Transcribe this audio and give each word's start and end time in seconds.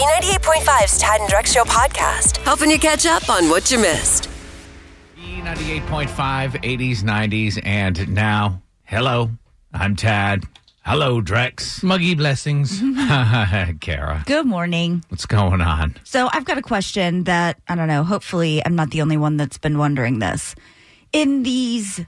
B98.5's 0.00 0.96
Tad 0.96 1.20
and 1.20 1.28
Drex 1.30 1.52
Show 1.52 1.64
podcast, 1.64 2.38
helping 2.38 2.70
you 2.70 2.78
catch 2.78 3.04
up 3.04 3.28
on 3.28 3.50
what 3.50 3.70
you 3.70 3.78
missed. 3.78 4.30
B98.5, 5.14 6.08
80s, 6.08 7.02
90s, 7.02 7.60
and 7.66 8.08
now, 8.08 8.62
hello, 8.84 9.28
I'm 9.74 9.96
Tad. 9.96 10.44
Hello, 10.86 11.20
Drex. 11.20 11.82
Muggy 11.82 12.14
blessings. 12.14 12.80
Kara, 13.80 14.22
Good 14.24 14.46
morning. 14.46 15.04
what's 15.10 15.26
going 15.26 15.60
on? 15.60 15.94
So 16.04 16.30
I've 16.32 16.46
got 16.46 16.56
a 16.56 16.62
question 16.62 17.24
that 17.24 17.58
I 17.68 17.74
don't 17.74 17.88
know. 17.88 18.02
Hopefully, 18.02 18.62
I'm 18.64 18.74
not 18.74 18.92
the 18.92 19.02
only 19.02 19.18
one 19.18 19.36
that's 19.36 19.58
been 19.58 19.76
wondering 19.76 20.18
this. 20.18 20.54
In 21.12 21.42
these 21.42 22.00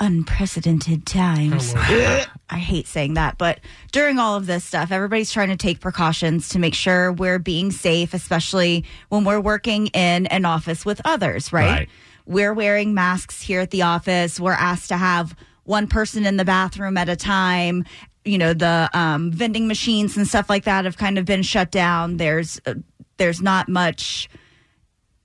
unprecedented 0.00 1.06
times, 1.06 1.74
I 1.76 2.26
hate 2.58 2.86
saying 2.86 3.14
that, 3.14 3.38
but 3.38 3.60
during 3.92 4.18
all 4.18 4.34
of 4.36 4.46
this 4.46 4.64
stuff, 4.64 4.90
everybody's 4.90 5.30
trying 5.30 5.50
to 5.50 5.56
take 5.56 5.80
precautions 5.80 6.48
to 6.50 6.58
make 6.58 6.74
sure 6.74 7.12
we're 7.12 7.38
being 7.38 7.70
safe, 7.70 8.14
especially 8.14 8.84
when 9.10 9.24
we're 9.24 9.40
working 9.40 9.88
in 9.88 10.26
an 10.26 10.44
office 10.44 10.84
with 10.84 11.00
others, 11.04 11.52
right? 11.52 11.70
Right. 11.70 11.88
We're 12.26 12.54
wearing 12.54 12.94
masks 12.94 13.42
here 13.42 13.60
at 13.60 13.70
the 13.70 13.82
office. 13.82 14.40
We're 14.40 14.52
asked 14.52 14.88
to 14.88 14.96
have 14.96 15.36
one 15.64 15.86
person 15.86 16.26
in 16.26 16.36
the 16.36 16.44
bathroom 16.44 16.96
at 16.96 17.08
a 17.08 17.16
time. 17.16 17.84
You 18.24 18.38
know, 18.38 18.52
the 18.54 18.90
um, 18.92 19.32
vending 19.32 19.66
machines 19.66 20.16
and 20.16 20.26
stuff 20.26 20.48
like 20.50 20.64
that 20.64 20.84
have 20.84 20.96
kind 20.96 21.18
of 21.18 21.24
been 21.24 21.42
shut 21.42 21.70
down. 21.70 22.18
There's 22.18 22.60
uh, 22.66 22.74
there's 23.16 23.40
not 23.40 23.68
much. 23.68 24.28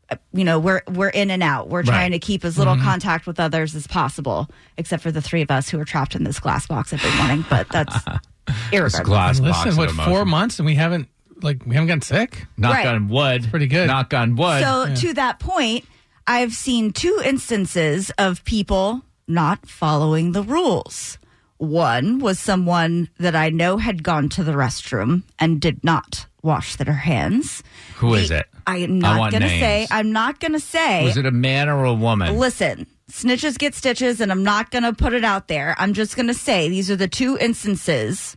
Uh, 0.09 0.15
You 0.33 0.43
know, 0.43 0.59
we're 0.59 0.81
we're 0.91 1.09
in 1.09 1.31
and 1.31 1.41
out. 1.43 1.69
We're 1.69 1.83
trying 1.83 2.11
to 2.11 2.19
keep 2.19 2.43
as 2.45 2.57
little 2.57 2.75
contact 2.77 3.25
with 3.27 3.39
others 3.39 3.75
as 3.75 3.87
possible, 3.87 4.49
except 4.77 5.01
for 5.03 5.11
the 5.11 5.21
three 5.21 5.41
of 5.41 5.51
us 5.51 5.69
who 5.69 5.79
are 5.79 5.85
trapped 5.85 6.15
in 6.15 6.23
this 6.23 6.39
glass 6.39 6.67
box 6.67 6.93
every 6.93 7.11
morning. 7.17 7.45
But 7.49 7.67
that's 7.69 7.95
This 8.45 8.55
irregardless. 8.71 9.03
glass 9.03 9.39
box 9.39 9.65
Listen, 9.65 9.83
of 9.89 9.97
what, 9.97 10.07
four 10.07 10.23
months 10.25 10.59
and 10.59 10.65
we 10.67 10.75
haven't 10.75 11.07
like 11.41 11.65
we 11.65 11.73
haven't 11.73 11.87
gotten 11.87 12.01
sick? 12.01 12.45
Knock 12.57 12.73
Right. 12.75 12.85
on 12.87 13.07
wood. 13.09 13.47
pretty 13.49 13.67
good. 13.67 13.87
Knock 13.87 14.13
on 14.13 14.35
wood. 14.35 14.61
So 14.63 14.93
to 15.07 15.13
that 15.15 15.39
point, 15.39 15.85
I've 16.27 16.53
seen 16.53 16.91
two 16.93 17.19
instances 17.25 18.11
of 18.19 18.43
people 18.45 19.01
not 19.27 19.65
following 19.67 20.33
the 20.33 20.43
rules. 20.43 21.17
One 21.57 22.19
was 22.19 22.37
someone 22.37 23.09
that 23.17 23.35
I 23.35 23.49
know 23.49 23.77
had 23.77 24.03
gone 24.03 24.29
to 24.29 24.43
the 24.43 24.51
restroom 24.51 25.23
and 25.39 25.59
did 25.59 25.83
not 25.83 26.25
wash 26.43 26.75
their 26.75 26.93
hands. 26.93 27.63
Who 27.95 28.13
is 28.13 28.29
it? 28.29 28.45
I 28.67 28.77
am 28.77 28.99
not 28.99 29.31
going 29.31 29.43
to 29.43 29.49
say. 29.49 29.87
I'm 29.91 30.11
not 30.11 30.39
going 30.39 30.53
to 30.53 30.59
say. 30.59 31.03
Was 31.03 31.17
it 31.17 31.25
a 31.25 31.31
man 31.31 31.69
or 31.69 31.83
a 31.85 31.93
woman? 31.93 32.37
Listen, 32.37 32.87
snitches 33.11 33.57
get 33.57 33.75
stitches, 33.75 34.19
and 34.21 34.31
I'm 34.31 34.43
not 34.43 34.71
going 34.71 34.83
to 34.83 34.93
put 34.93 35.13
it 35.13 35.23
out 35.23 35.47
there. 35.47 35.75
I'm 35.77 35.93
just 35.93 36.15
going 36.15 36.27
to 36.27 36.33
say 36.33 36.69
these 36.69 36.89
are 36.89 36.95
the 36.95 37.07
two 37.07 37.37
instances 37.39 38.35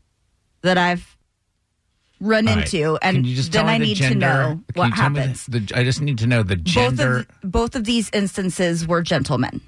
that 0.62 0.76
I've 0.76 1.16
run 2.20 2.48
All 2.48 2.56
right. 2.56 2.64
into, 2.74 2.98
and 3.00 3.24
then 3.24 3.66
I 3.66 3.78
the 3.78 3.84
need 3.84 3.94
gender? 3.96 4.14
to 4.14 4.18
know 4.18 4.48
Can 4.48 4.64
what 4.74 4.88
you 4.88 4.94
tell 4.94 5.10
me 5.10 5.20
happens. 5.20 5.46
The, 5.46 5.60
the, 5.60 5.78
I 5.78 5.84
just 5.84 6.00
need 6.00 6.18
to 6.18 6.26
know 6.26 6.42
the 6.42 6.56
both 6.56 6.64
gender. 6.64 7.18
of 7.18 7.26
both 7.50 7.76
of 7.76 7.84
these 7.84 8.10
instances 8.12 8.86
were 8.86 9.02
gentlemen. 9.02 9.60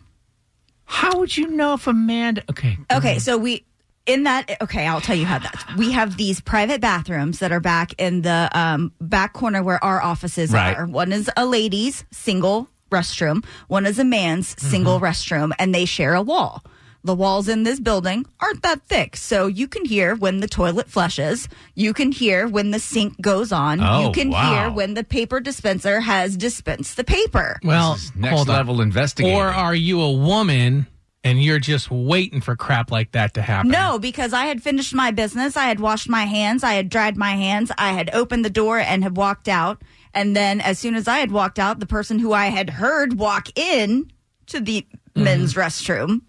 How 0.85 1.21
would 1.21 1.37
you 1.37 1.47
know 1.49 1.75
if 1.75 1.87
a 1.87 1.93
man? 1.93 2.43
Okay. 2.51 2.77
Okay, 2.93 3.21
so 3.21 3.39
we 3.39 3.65
in 4.07 4.25
that 4.25 4.57
okay, 4.63 4.87
I'll 4.87 5.01
tell 5.01 5.17
you 5.17 5.27
how 5.27 5.39
that. 5.39 5.65
We 5.77 5.93
have 5.93 6.17
these 6.17 6.41
private 6.41 6.81
bathrooms 6.81 7.39
that 7.41 7.53
are 7.53 7.61
back 7.61 7.95
in 7.99 8.23
the 8.23 8.49
um, 8.53 8.93
back 9.01 9.33
corner 9.33 9.63
where 9.63 9.83
our 9.85 10.03
offices 10.03 10.53
Right. 10.53 10.77
are. 10.77 10.87
One 10.87 11.13
is 11.13 11.31
a 11.37 11.47
ladies 11.47 12.05
single 12.11 12.69
restroom, 12.91 13.45
one 13.69 13.87
is 13.87 13.99
a 13.99 14.05
man's 14.05 14.61
single 14.61 14.99
restroom, 15.01 15.53
and 15.59 15.75
they 15.75 15.85
share 15.85 16.15
a 16.15 16.23
wall. 16.23 16.65
The 17.03 17.15
walls 17.15 17.49
in 17.49 17.63
this 17.63 17.81
building 17.81 18.27
aren't 18.41 18.63
that 18.63 18.83
thick, 18.83 19.17
so 19.17 19.47
you 19.47 19.69
can 19.69 19.87
hear 19.87 20.15
when 20.15 20.41
the 20.41 20.47
toilet 20.49 20.87
flushes. 20.91 21.49
You 21.75 21.95
can 21.95 22.13
hear 22.13 22.47
when 22.47 22.73
the 22.73 22.79
sink 22.79 23.19
goes 23.23 23.53
on. 23.53 23.81
Oh, 23.81 24.07
you 24.09 24.13
can 24.13 24.29
wow. 24.31 24.53
hear 24.53 24.71
when 24.71 24.93
the 24.93 25.03
paper 25.05 25.41
dispenser 25.41 26.01
has 26.01 26.37
dispensed 26.37 26.99
the 26.99 27.05
paper. 27.05 27.59
Well, 27.63 27.95
This 27.95 28.05
is 28.05 28.17
next 28.17 28.35
hold 28.35 28.49
level 28.49 28.83
investigating. 28.83 29.35
Or 29.35 29.47
are 29.47 29.75
you 29.75 30.03
a 30.03 30.13
woman 30.13 30.89
and 31.23 31.43
you're 31.43 31.59
just 31.59 31.91
waiting 31.91 32.41
for 32.41 32.57
crap 32.57 32.91
like 32.91 33.13
that 33.13 33.35
to 33.35 33.43
happen? 33.43 33.71
No, 33.71 33.99
because 33.99 34.33
I 34.33 34.47
had 34.47 34.63
finished 34.63 34.95
my 34.95 35.11
business. 35.11 35.57
I 35.57 35.67
had 35.67 35.81
washed 35.81 36.09
my 36.09 36.25
hands. 36.25 36.65
I 36.65 36.75
had 36.75 36.89
dried 36.89 37.17
my 37.17 37.33
hands. 37.33 37.71
I 37.77 37.93
had 37.93 38.11
opened 38.13 38.45
the 38.45 38.51
door 38.51 38.79
and 38.79 39.03
had 39.03 39.17
walked 39.17 39.49
out. 39.49 39.83
And 40.13 40.35
then, 40.35 40.61
as 40.61 40.79
soon 40.79 40.95
as 40.95 41.07
I 41.07 41.19
had 41.19 41.31
walked 41.31 41.59
out, 41.59 41.79
the 41.79 41.87
person 41.87 42.19
who 42.19 42.33
I 42.33 42.47
had 42.47 42.71
heard 42.71 43.19
walk 43.19 43.57
in 43.57 44.11
to 44.47 44.61
the 44.61 44.83
mm-hmm. 44.91 45.25
men's 45.25 45.55
restroom 45.55 46.23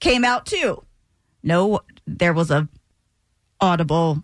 came 0.00 0.24
out 0.24 0.46
too. 0.46 0.84
No, 1.42 1.80
there 2.06 2.32
was 2.32 2.50
a 2.50 2.68
audible 3.60 4.22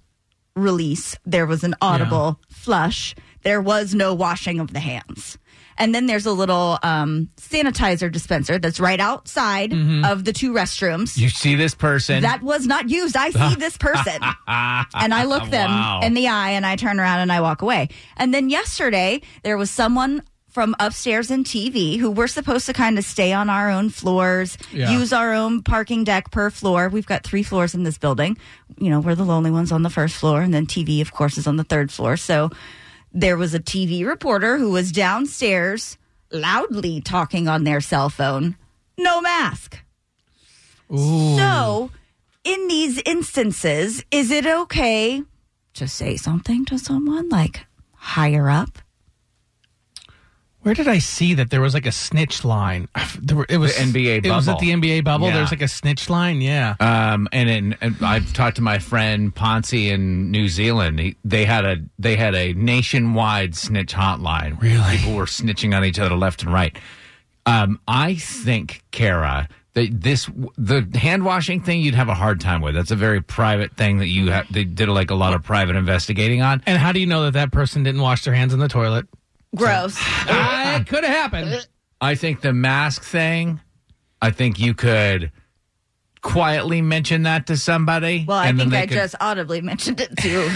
release. 0.54 1.16
There 1.24 1.46
was 1.46 1.64
an 1.64 1.74
audible 1.80 2.40
flush. 2.48 3.14
There 3.42 3.60
was 3.60 3.94
no 3.94 4.14
washing 4.14 4.60
of 4.60 4.72
the 4.72 4.80
hands. 4.80 5.38
And 5.80 5.92
then 5.94 6.06
there's 6.06 6.26
a 6.26 6.32
little 6.32 6.78
um, 6.84 7.30
sanitizer 7.38 8.12
dispenser 8.12 8.58
that's 8.58 8.78
right 8.78 9.00
outside 9.00 9.72
of 10.04 10.24
the 10.24 10.32
two 10.32 10.52
restrooms. 10.52 11.16
you 11.18 11.28
see 11.30 11.54
this 11.56 11.74
person? 11.74 12.22
That 12.22 12.42
was 12.42 12.66
not 12.66 12.88
used. 12.88 13.16
I 13.16 13.30
see 13.30 13.54
this 13.56 13.76
person. 13.78 14.20
and 14.46 15.12
I 15.14 15.24
look 15.24 15.48
them 15.50 15.70
Wow. 15.70 16.00
in 16.04 16.14
the 16.14 16.28
eye 16.28 16.50
and 16.50 16.64
I 16.66 16.76
turn 16.76 17.00
around 17.00 17.20
and 17.20 17.32
I 17.32 17.40
walk 17.40 17.62
away. 17.62 17.88
And 18.16 18.32
then 18.32 18.50
yesterday, 18.50 19.22
there 19.42 19.56
was 19.56 19.70
someone 19.70 20.22
from 20.50 20.74
upstairs 20.80 21.30
in 21.30 21.44
TV 21.44 21.96
who 21.96 22.10
we're 22.10 22.26
supposed 22.26 22.66
to 22.66 22.72
kind 22.72 22.98
of 22.98 23.04
stay 23.04 23.32
on 23.32 23.48
our 23.48 23.70
own 23.70 23.88
floors, 23.88 24.58
Yeah. 24.72 24.90
use 24.90 25.12
our 25.12 25.32
own 25.32 25.62
parking 25.62 26.02
deck 26.04 26.30
per 26.32 26.50
floor. 26.50 26.88
We've 26.88 27.06
got 27.06 27.22
three 27.24 27.44
floors 27.44 27.72
in 27.74 27.84
this 27.84 27.98
building. 27.98 28.36
You 28.76 28.90
know, 28.90 28.98
we're 29.00 29.14
the 29.14 29.24
lonely 29.24 29.50
ones 29.52 29.70
on 29.72 29.82
the 29.84 29.90
first 29.90 30.16
floor, 30.16 30.42
and 30.42 30.52
then 30.52 30.66
TV, 30.66 31.00
of 31.00 31.12
course, 31.12 31.38
is 31.38 31.46
on 31.46 31.56
the 31.56 31.64
third 31.64 31.92
floor. 31.92 32.16
So 32.16 32.50
there 33.12 33.36
was 33.36 33.54
a 33.54 33.60
TV 33.60 34.06
reporter 34.06 34.58
who 34.58 34.70
was 34.70 34.92
downstairs 34.92 35.98
loudly 36.30 37.00
talking 37.00 37.48
on 37.48 37.64
their 37.64 37.80
cell 37.80 38.08
phone, 38.08 38.56
no 38.98 39.20
mask. 39.20 39.78
Ooh. 40.92 41.36
So, 41.36 41.90
in 42.44 42.68
these 42.68 43.00
instances, 43.04 44.04
is 44.10 44.30
it 44.30 44.46
okay 44.46 45.22
to 45.74 45.88
say 45.88 46.16
something 46.16 46.64
to 46.66 46.78
someone 46.78 47.28
like 47.28 47.66
higher 47.94 48.48
up? 48.48 48.78
Where 50.62 50.74
did 50.74 50.88
I 50.88 50.98
see 50.98 51.34
that 51.34 51.50
there 51.50 51.60
was 51.60 51.72
like 51.74 51.86
a 51.86 51.92
snitch 51.92 52.44
line? 52.44 52.88
There 53.22 53.36
were, 53.36 53.46
it 53.48 53.58
was 53.58 53.76
The 53.76 53.82
NBA 53.82 54.24
It 54.24 54.30
was 54.30 54.48
at 54.48 54.52
bubble. 54.52 54.60
the 54.60 54.72
NBA 54.72 55.04
bubble. 55.04 55.26
Yeah. 55.26 55.34
There's 55.34 55.50
like 55.50 55.62
a 55.62 55.68
snitch 55.68 56.08
line. 56.08 56.40
Yeah. 56.40 56.74
Um, 56.80 57.28
and, 57.32 57.48
in, 57.50 57.76
and 57.80 57.96
I've 58.02 58.32
talked 58.32 58.56
to 58.56 58.62
my 58.62 58.78
friend 58.78 59.34
Ponce 59.34 59.72
in 59.72 60.30
New 60.30 60.48
Zealand. 60.48 60.98
He, 60.98 61.16
they 61.24 61.44
had 61.44 61.64
a 61.66 61.76
they 61.98 62.16
had 62.16 62.34
a 62.34 62.54
nationwide 62.54 63.54
snitch 63.56 63.94
hotline. 63.94 64.60
Really? 64.60 64.96
people 64.96 65.14
were 65.14 65.26
snitching 65.26 65.76
on 65.76 65.84
each 65.84 65.98
other 65.98 66.14
left 66.16 66.42
and 66.42 66.52
right. 66.52 66.76
Um, 67.46 67.78
I 67.86 68.14
think 68.14 68.82
Kara 68.90 69.48
that 69.74 70.00
this 70.00 70.28
the 70.56 70.86
hand 70.98 71.24
washing 71.24 71.60
thing 71.60 71.80
you'd 71.80 71.94
have 71.94 72.08
a 72.08 72.14
hard 72.14 72.40
time 72.40 72.60
with. 72.60 72.74
That's 72.74 72.90
a 72.90 72.96
very 72.96 73.20
private 73.20 73.76
thing 73.76 73.98
that 73.98 74.08
you 74.08 74.30
have. 74.30 74.52
They 74.52 74.64
did 74.64 74.88
like 74.88 75.10
a 75.10 75.14
lot 75.14 75.34
of 75.34 75.42
private 75.42 75.76
investigating 75.76 76.42
on. 76.42 76.62
and 76.66 76.78
how 76.78 76.92
do 76.92 77.00
you 77.00 77.06
know 77.06 77.24
that 77.24 77.32
that 77.34 77.52
person 77.52 77.82
didn't 77.82 78.00
wash 78.00 78.24
their 78.24 78.34
hands 78.34 78.52
in 78.52 78.60
the 78.60 78.68
toilet? 78.68 79.06
Gross. 79.56 79.98
It 80.28 80.86
could 80.86 81.04
have 81.04 81.12
happened. 81.32 81.66
I 82.00 82.14
think 82.14 82.40
the 82.40 82.52
mask 82.52 83.02
thing. 83.02 83.60
I 84.22 84.30
think 84.30 84.58
you 84.60 84.72
could 84.74 85.32
quietly 86.22 86.80
mention 86.82 87.24
that 87.24 87.46
to 87.48 87.56
somebody. 87.56 88.24
Well, 88.26 88.38
I 88.38 88.46
and 88.48 88.58
then 88.60 88.70
think 88.70 88.82
I 88.82 88.86
could- 88.86 88.94
just 88.94 89.14
audibly 89.20 89.60
mentioned 89.60 90.00
it 90.00 90.16
too. 90.20 90.48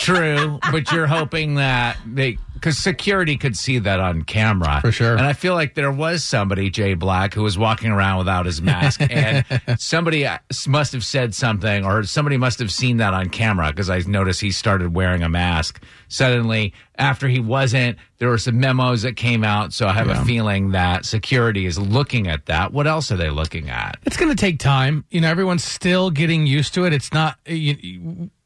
True, 0.00 0.58
but 0.70 0.92
you're 0.92 1.06
hoping 1.06 1.54
that 1.56 1.96
they 2.06 2.38
because 2.56 2.78
security 2.78 3.36
could 3.36 3.56
see 3.56 3.78
that 3.78 4.00
on 4.00 4.22
camera 4.22 4.80
For 4.80 4.90
sure. 4.90 5.12
And 5.12 5.26
I 5.26 5.34
feel 5.34 5.54
like 5.54 5.74
there 5.74 5.92
was 5.92 6.24
somebody, 6.24 6.70
Jay 6.70 6.94
Black, 6.94 7.34
who 7.34 7.42
was 7.42 7.58
walking 7.58 7.90
around 7.90 8.18
without 8.18 8.46
his 8.46 8.62
mask, 8.62 9.00
and 9.10 9.44
somebody 9.78 10.26
uh, 10.26 10.38
must 10.66 10.92
have 10.92 11.04
said 11.04 11.34
something, 11.34 11.84
or 11.84 12.02
somebody 12.04 12.36
must 12.36 12.58
have 12.58 12.72
seen 12.72 12.96
that 12.96 13.14
on 13.14 13.28
camera 13.28 13.68
because 13.68 13.90
I 13.90 13.98
noticed 13.98 14.40
he 14.40 14.50
started 14.50 14.94
wearing 14.94 15.22
a 15.22 15.28
mask 15.28 15.82
suddenly 16.08 16.72
after 16.98 17.28
he 17.28 17.40
wasn't. 17.40 17.98
There 18.18 18.28
were 18.28 18.38
some 18.38 18.58
memos 18.58 19.02
that 19.02 19.16
came 19.16 19.44
out, 19.44 19.74
so 19.74 19.86
I 19.86 19.92
have 19.92 20.08
a 20.08 20.24
feeling 20.24 20.70
that 20.70 21.04
security 21.04 21.66
is 21.66 21.78
looking 21.78 22.28
at 22.28 22.46
that. 22.46 22.72
What 22.72 22.86
else 22.86 23.12
are 23.12 23.16
they 23.16 23.28
looking 23.28 23.68
at? 23.68 23.98
It's 24.06 24.16
going 24.16 24.30
to 24.30 24.36
take 24.36 24.58
time. 24.58 25.04
You 25.10 25.20
know, 25.20 25.28
everyone's 25.28 25.64
still 25.64 26.10
getting 26.10 26.46
used 26.46 26.72
to 26.74 26.86
it. 26.86 26.94
It's 26.94 27.12
not, 27.12 27.38
you, 27.46 27.76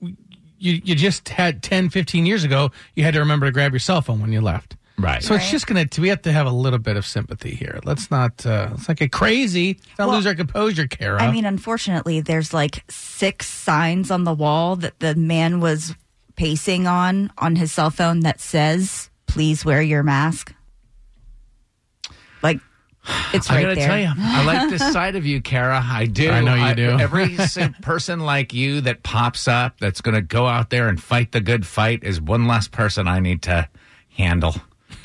you, 0.01 0.17
you 0.61 0.81
you 0.85 0.95
just 0.95 1.29
had 1.31 1.63
10, 1.63 1.91
15 1.91 2.27
years 2.27 2.45
ago, 2.45 2.71
you 2.95 3.03
had 3.03 3.15
to 3.15 3.21
remember 3.21 3.47
to 3.47 3.53
grab 3.53 3.73
your 3.73 3.81
cell 3.81 4.03
phone 4.03 4.21
when 4.21 4.33
you 4.33 4.41
left. 4.41 4.77
Right. 4.99 5.23
So 5.23 5.35
it's 5.35 5.51
just 5.51 5.67
going 5.67 5.89
to, 5.89 6.01
we 6.03 6.09
have 6.11 6.21
to 6.23 6.33
have 6.33 6.47
a 6.47 6.51
little 6.51 6.79
bit 6.79 6.99
of 6.99 7.07
sympathy 7.07 7.55
here. 7.55 7.81
Let's 7.85 8.11
not, 8.11 8.45
uh, 8.45 8.69
let's 8.73 8.87
not 8.87 8.99
get 8.99 9.11
crazy. 9.13 9.79
Let's 9.79 9.99
not 9.99 10.09
Well, 10.09 10.17
lose 10.17 10.27
our 10.27 10.35
composure, 10.35 10.87
Kara. 10.87 11.23
I 11.23 11.33
mean, 11.33 11.47
unfortunately, 11.47 12.21
there's 12.21 12.53
like 12.53 12.85
six 12.91 13.49
signs 13.49 14.11
on 14.11 14.25
the 14.25 14.35
wall 14.35 14.77
that 14.77 14.99
the 15.01 15.15
man 15.15 15.61
was 15.61 15.95
pacing 16.37 16.87
on 16.87 17.33
on 17.39 17.57
his 17.57 17.73
cell 17.73 17.91
phone 17.91 18.21
that 18.21 18.41
says, 18.43 19.09
please 19.27 19.65
wear 19.65 19.81
your 19.81 20.03
mask. 20.03 20.55
Like, 23.09 23.35
It's 23.35 23.51
I 23.51 23.55
right 23.57 23.63
gotta 23.63 23.75
there. 23.77 23.89
tell 23.89 23.99
you, 23.99 24.09
I 24.19 24.45
like 24.45 24.71
this 24.71 24.93
side 24.93 25.17
of 25.17 25.25
you, 25.25 25.41
Kara. 25.41 25.83
I 25.85 26.07
do. 26.07 26.31
I 26.31 26.41
know 26.43 26.55
you 26.55 26.75
do. 26.75 26.91
Every 26.99 27.37
person 27.83 28.21
like 28.21 28.53
you 28.53 28.81
that 28.83 29.03
pops 29.03 29.49
up, 29.49 29.79
that's 29.81 30.01
going 30.01 30.15
to 30.15 30.21
go 30.23 30.47
out 30.47 30.71
there 30.71 30.89
and 30.89 31.03
fight 31.03 31.33
the 31.33 31.41
good 31.41 31.67
fight, 31.67 32.05
is 32.05 32.21
one 32.21 32.47
less 32.47 32.69
person 32.69 33.09
I 33.09 33.19
need 33.21 33.43
to 33.43 33.69
handle. 34.11 34.55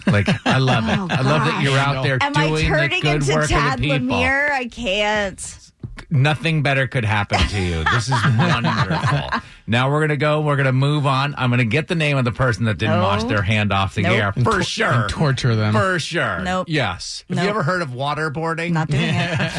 Like 0.07 0.27
I 0.45 0.57
love 0.57 0.83
it. 0.89 0.95
Oh, 1.00 1.07
I 1.09 1.21
love 1.21 1.45
that 1.45 1.62
you're 1.63 1.77
out 1.77 2.03
there 2.03 2.18
Oh, 2.21 2.25
Am 2.25 2.33
I 2.38 2.47
doing 2.47 2.63
the 2.63 2.68
turning 2.69 3.01
good 3.01 3.15
into 3.21 3.33
work 3.33 3.47
Tad 3.50 3.75
of 3.75 3.81
the 3.81 3.89
people. 3.89 4.07
Lemire? 4.18 4.51
I 4.51 4.68
can't. 4.68 5.71
Nothing 6.10 6.62
better 6.63 6.88
could 6.88 7.06
happen 7.06 7.40
to 7.40 7.62
you. 7.62 7.84
This 7.86 8.07
is 8.10 8.24
wonderful. 8.38 9.40
now 9.68 9.90
we're 9.92 10.02
gonna 10.02 10.18
go. 10.18 10.42
We're 10.42 10.56
gonna 10.56 10.72
move 10.72 11.06
on. 11.06 11.36
I'm 11.38 11.50
gonna 11.50 11.66
get 11.66 11.88
the 11.88 11.96
name 11.96 12.18
of 12.18 12.25
the 12.25 12.31
person 12.31 12.66
that 12.66 12.78
didn't 12.78 12.98
No. 13.00 13.04
wash 13.04 13.24
their 13.24 13.42
hand 13.42 13.72
off 13.74 13.96
the 13.96 14.04
Nope. 14.04 14.12
air 14.13 14.34
And 14.36 14.44
for 14.46 14.63
sure. 14.63 14.92
and 14.92 15.10
torture 15.10 15.56
them. 15.56 15.74
For 15.74 16.00
sure. 16.00 16.40
Nope. 16.40 16.68
Yes. 16.69 17.24
Have 17.30 17.38
you 17.38 17.44
Nope. 17.44 17.50
ever 17.52 17.63
heard 17.63 17.81
of 17.81 17.90
waterboarding? 17.90 18.72
Not 18.72 18.90
doing 18.90 19.04
it. 19.04 19.40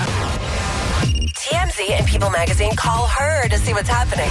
TMZ 1.37 1.91
and 1.91 2.07
People 2.07 2.31
Magazine 2.31 2.75
call 2.77 3.07
her 3.07 3.49
to 3.49 3.59
see 3.59 3.73
what's 3.73 3.89
happening. 3.89 4.31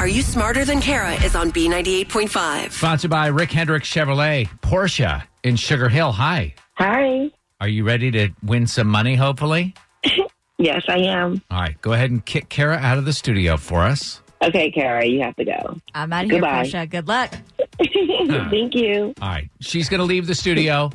Are 0.00 0.06
You 0.08 0.22
Smarter 0.22 0.64
Than 0.64 0.80
Kara 0.80 1.14
is 1.24 1.34
on 1.34 1.50
B98.5. 1.50 2.70
Sponsored 2.72 3.10
by 3.10 3.26
Rick 3.26 3.50
Hendrick 3.52 3.82
Chevrolet, 3.82 4.48
Portia 4.60 5.24
in 5.42 5.56
Sugar 5.56 5.88
Hill. 5.88 6.12
Hi. 6.12 6.54
Hi. 6.74 7.30
Are 7.60 7.68
you 7.68 7.84
ready 7.84 8.10
to 8.12 8.28
win 8.42 8.66
some 8.68 8.86
money, 8.86 9.16
hopefully? 9.16 9.74
Yes, 10.58 10.82
I 10.88 10.98
am. 10.98 11.40
All 11.50 11.60
right. 11.60 11.80
Go 11.80 11.92
ahead 11.92 12.10
and 12.10 12.24
kick 12.24 12.48
Kara 12.48 12.76
out 12.76 12.98
of 12.98 13.04
the 13.04 13.12
studio 13.12 13.56
for 13.56 13.82
us. 13.82 14.20
Okay, 14.42 14.70
Kara, 14.70 15.04
you 15.04 15.20
have 15.22 15.34
to 15.36 15.44
go. 15.44 15.76
I'm 15.94 16.12
out 16.12 16.24
of 16.24 16.30
here, 16.30 16.40
Goodbye. 16.40 16.62
Portia. 16.62 16.86
Good 16.86 17.08
luck. 17.08 17.34
Thank 18.50 18.74
you. 18.74 19.14
All 19.20 19.28
right. 19.28 19.48
She's 19.60 19.88
going 19.88 19.98
to 20.00 20.04
leave 20.04 20.26
the 20.26 20.34
studio. 20.34 20.90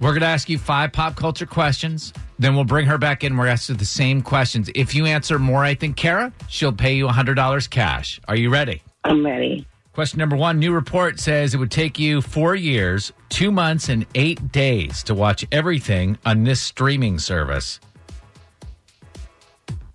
We're 0.00 0.10
going 0.10 0.20
to 0.20 0.26
ask 0.26 0.48
you 0.48 0.58
five 0.58 0.92
pop 0.92 1.16
culture 1.16 1.46
questions. 1.46 2.12
Then 2.38 2.54
we'll 2.54 2.64
bring 2.64 2.86
her 2.86 2.98
back 2.98 3.24
in. 3.24 3.36
We're 3.36 3.46
asking 3.46 3.78
the 3.78 3.86
same 3.86 4.20
questions. 4.20 4.70
If 4.74 4.94
you 4.94 5.06
answer 5.06 5.38
more 5.38 5.60
right 5.60 5.78
than 5.80 5.94
Kara, 5.94 6.32
she'll 6.48 6.72
pay 6.72 6.94
you 6.94 7.06
$100 7.06 7.70
cash. 7.70 8.20
Are 8.28 8.36
you 8.36 8.50
ready? 8.50 8.82
I'm 9.04 9.24
ready. 9.24 9.66
Question 9.94 10.18
number 10.18 10.36
one 10.36 10.58
New 10.58 10.72
report 10.74 11.18
says 11.18 11.54
it 11.54 11.56
would 11.56 11.70
take 11.70 11.98
you 11.98 12.20
four 12.20 12.54
years, 12.54 13.12
two 13.30 13.50
months, 13.50 13.88
and 13.88 14.04
eight 14.14 14.52
days 14.52 15.02
to 15.04 15.14
watch 15.14 15.46
everything 15.50 16.18
on 16.26 16.44
this 16.44 16.60
streaming 16.60 17.18
service. 17.18 17.80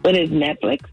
What 0.02 0.16
is 0.16 0.30
Netflix? 0.30 0.86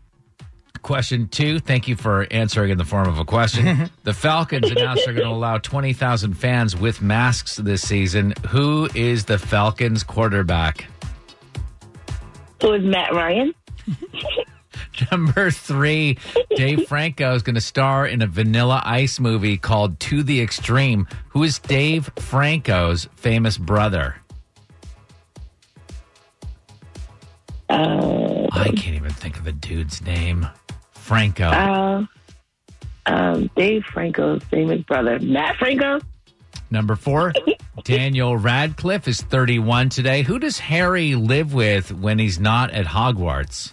Question 0.83 1.29
two. 1.29 1.59
Thank 1.59 1.89
you 1.89 1.97
for 1.97 2.27
answering 2.31 2.71
in 2.71 2.79
the 2.79 2.85
form 2.85 3.09
of 3.09 3.19
a 3.19 3.25
question. 3.25 3.91
the 4.05 4.15
Falcons 4.15 4.71
announced 4.71 5.05
they're 5.05 5.15
going 5.15 5.27
to 5.27 5.35
allow 5.35 5.59
20,000 5.59 6.35
fans 6.35 6.77
with 6.77 7.03
masks 7.03 7.57
this 7.57 7.87
season. 7.87 8.33
Who 8.49 8.89
is 8.95 9.25
the 9.25 9.39
Falcons 9.39 10.03
quarterback? 10.03 10.87
Who 12.63 12.73
is 12.73 12.85
Matt 12.85 13.13
Ryan? 13.13 13.55
Number 15.11 15.51
three, 15.51 16.19
Dave 16.55 16.87
Franco 16.89 17.35
is 17.35 17.43
going 17.43 17.55
to 17.55 17.61
star 17.61 18.07
in 18.07 18.23
a 18.23 18.27
Vanilla 18.27 18.83
Ice 18.85 19.21
movie 19.21 19.57
called 19.57 19.99
To 20.01 20.23
the 20.23 20.41
Extreme. 20.41 21.07
Who 21.31 21.43
is 21.43 21.59
Dave 21.59 22.11
Franco's 22.17 23.09
famous 23.17 23.59
brother? 23.59 24.17
Uh, 27.69 28.28
I 28.53 28.71
can't 28.71 28.97
even 28.97 29.11
think 29.11 29.37
of 29.39 29.45
the 29.45 29.53
dude's 29.53 30.03
name. 30.03 30.47
Franco. 30.93 31.45
uh, 31.47 32.07
um, 33.07 33.51
Dave 33.57 33.85
Franco's 33.85 34.43
famous 34.45 34.83
brother, 34.83 35.19
Matt 35.21 35.57
Franco. 35.57 36.01
Number 36.71 36.97
four, 36.97 37.33
Daniel 37.85 38.37
Radcliffe 38.37 39.09
is 39.09 39.23
31 39.23 39.89
today. 39.89 40.23
Who 40.23 40.39
does 40.39 40.59
Harry 40.59 41.15
live 41.15 41.55
with 41.55 41.91
when 41.93 42.19
he's 42.19 42.39
not 42.39 42.71
at 42.73 42.85
Hogwarts? 42.85 43.73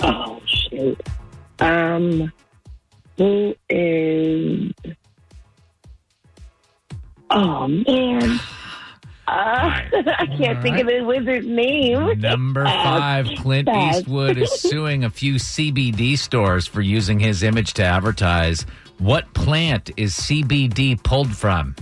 Oh 0.00 0.40
shoot. 0.46 1.00
Um, 1.60 2.32
who 3.18 3.54
is? 3.68 4.72
Oh 7.30 7.68
man. 7.68 8.40
Uh, 9.28 9.30
I 10.18 10.26
can't 10.36 10.60
think 10.62 10.78
of 10.78 10.86
the 10.86 11.00
wizard's 11.02 11.46
name. 11.46 12.18
Number 12.20 12.64
five, 12.64 13.26
Clint 13.38 13.66
Bad. 13.66 13.96
Eastwood 14.00 14.36
is 14.36 14.50
suing 14.60 15.04
a 15.04 15.10
few 15.10 15.34
CBD 15.36 16.18
stores 16.18 16.66
for 16.66 16.80
using 16.80 17.20
his 17.20 17.42
image 17.42 17.74
to 17.74 17.84
advertise. 17.84 18.66
What 18.98 19.32
plant 19.34 19.90
is 19.96 20.12
CBD 20.14 21.00
pulled 21.02 21.34
from? 21.34 21.76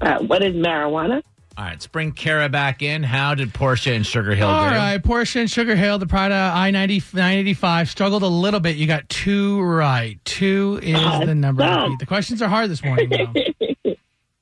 Uh, 0.00 0.18
what 0.20 0.42
is 0.42 0.54
marijuana? 0.54 1.22
All 1.58 1.64
right, 1.66 1.72
let's 1.72 1.86
bring 1.88 2.12
Kara 2.12 2.48
back 2.48 2.80
in. 2.80 3.02
How 3.02 3.34
did 3.34 3.52
Portia 3.52 3.92
and 3.92 4.06
Sugar 4.06 4.34
Hill 4.34 4.48
All 4.48 4.70
do? 4.70 4.74
right, 4.76 5.02
Portia 5.02 5.40
and 5.40 5.50
Sugar 5.50 5.76
Hill, 5.76 5.98
the 5.98 6.06
Prada 6.06 6.52
I 6.54 6.70
90 6.70 7.02
985 7.12 7.90
struggled 7.90 8.22
a 8.22 8.26
little 8.28 8.60
bit. 8.60 8.76
You 8.76 8.86
got 8.86 9.06
two 9.10 9.60
right. 9.60 10.18
Two 10.24 10.78
is 10.82 10.96
Oh, 10.98 11.26
the 11.26 11.34
number. 11.34 11.62
to 11.64 11.68
stop. 11.68 11.88
beat. 11.88 11.98
The 11.98 12.06
questions 12.06 12.40
are 12.40 12.48
hard 12.48 12.70
this 12.70 12.82
morning, 12.82 13.10
though. 13.10 13.66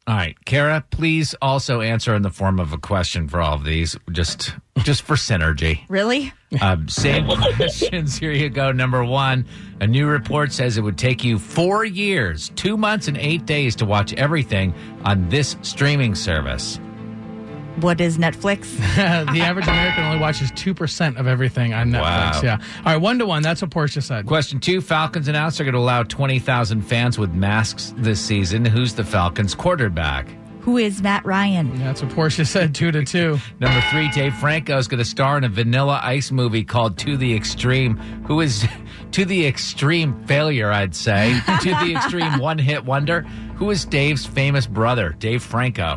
All 0.09 0.15
right, 0.15 0.43
Kara, 0.47 0.83
please 0.91 1.35
also 1.43 1.83
answer 1.83 2.15
in 2.15 2.23
the 2.23 2.31
form 2.31 2.59
of 2.59 2.73
a 2.73 2.79
question 2.79 3.29
for 3.29 3.43
all 3.43 3.57
of 3.57 3.65
these, 3.65 3.95
just 4.11 4.55
just 4.79 5.03
for 5.03 5.17
synergy. 5.17 5.81
Really? 5.91 6.33
Um, 6.63 6.89
same 6.89 7.27
questions. 7.57 8.17
Here 8.17 8.33
you 8.33 8.49
go. 8.49 8.73
Number 8.73 9.05
one, 9.05 9.45
a 9.83 9.87
new 9.87 10.07
report 10.07 10.51
says 10.51 10.79
it 10.79 10.81
would 10.81 10.97
take 10.97 11.25
you 11.25 11.39
four 11.39 11.85
years, 11.85 12.51
two 12.57 12.79
months, 12.79 13.07
and 13.07 13.19
eight 13.19 13.45
days 13.45 13.77
to 13.77 13.85
watch 13.85 14.15
everything 14.15 14.73
on 15.05 15.29
this 15.29 15.59
streaming 15.61 16.15
service. 16.15 16.81
What 17.81 18.01
is 18.01 18.19
Netflix? 18.19 18.77
the 19.33 19.41
average 19.41 19.67
American 19.67 20.05
only 20.05 20.19
watches 20.19 20.51
2% 20.53 21.17
of 21.17 21.27
everything 21.27 21.73
on 21.75 21.91
Netflix. 21.91 22.01
Wow. 22.03 22.41
Yeah. 22.43 22.59
All 22.79 22.93
right, 22.93 22.97
one 22.97 23.19
to 23.19 23.27
one. 23.27 23.43
That's 23.43 23.63
what 23.63 23.71
Portia 23.71 24.03
said. 24.03 24.27
Question 24.27 24.61
two 24.61 24.81
Falcons 24.81 25.29
announced 25.29 25.59
they're 25.59 25.65
going 25.65 25.75
to 25.75 25.81
allow 25.81 26.03
20,000 26.03 26.83
fans 26.83 27.19
with 27.19 27.33
masks 27.33 27.95
this 27.97 28.21
season. 28.21 28.65
Who's 28.65 28.95
the 28.95 29.05
Falcons 29.05 29.55
quarterback? 29.55 30.29
Who 30.63 30.77
is 30.77 31.01
Matt 31.01 31.25
Ryan? 31.25 31.79
That's 31.79 32.03
what 32.03 32.11
Portia 32.13 32.45
said, 32.45 32.75
two 32.75 32.91
to 32.91 33.05
two. 33.05 33.39
Number 33.61 33.81
three, 33.91 34.11
Dave 34.11 34.35
Franco 34.35 34.77
is 34.77 34.87
going 34.87 34.99
to 34.99 35.05
star 35.05 35.39
in 35.39 35.45
a 35.45 35.49
Vanilla 35.49 36.01
Ice 36.03 36.31
movie 36.31 36.65
called 36.65 36.99
To 36.99 37.17
the 37.17 37.35
Extreme. 37.35 37.97
Who 38.27 38.41
is 38.41 38.67
to 39.13 39.25
the 39.25 39.47
extreme 39.47 40.23
failure, 40.27 40.71
I'd 40.71 40.95
say. 40.95 41.41
to 41.63 41.71
the 41.71 41.95
extreme 41.97 42.39
one 42.39 42.59
hit 42.59 42.85
wonder. 42.85 43.23
Who 43.57 43.71
is 43.71 43.85
Dave's 43.85 44.27
famous 44.27 44.67
brother, 44.67 45.17
Dave 45.19 45.43
Franco? 45.43 45.97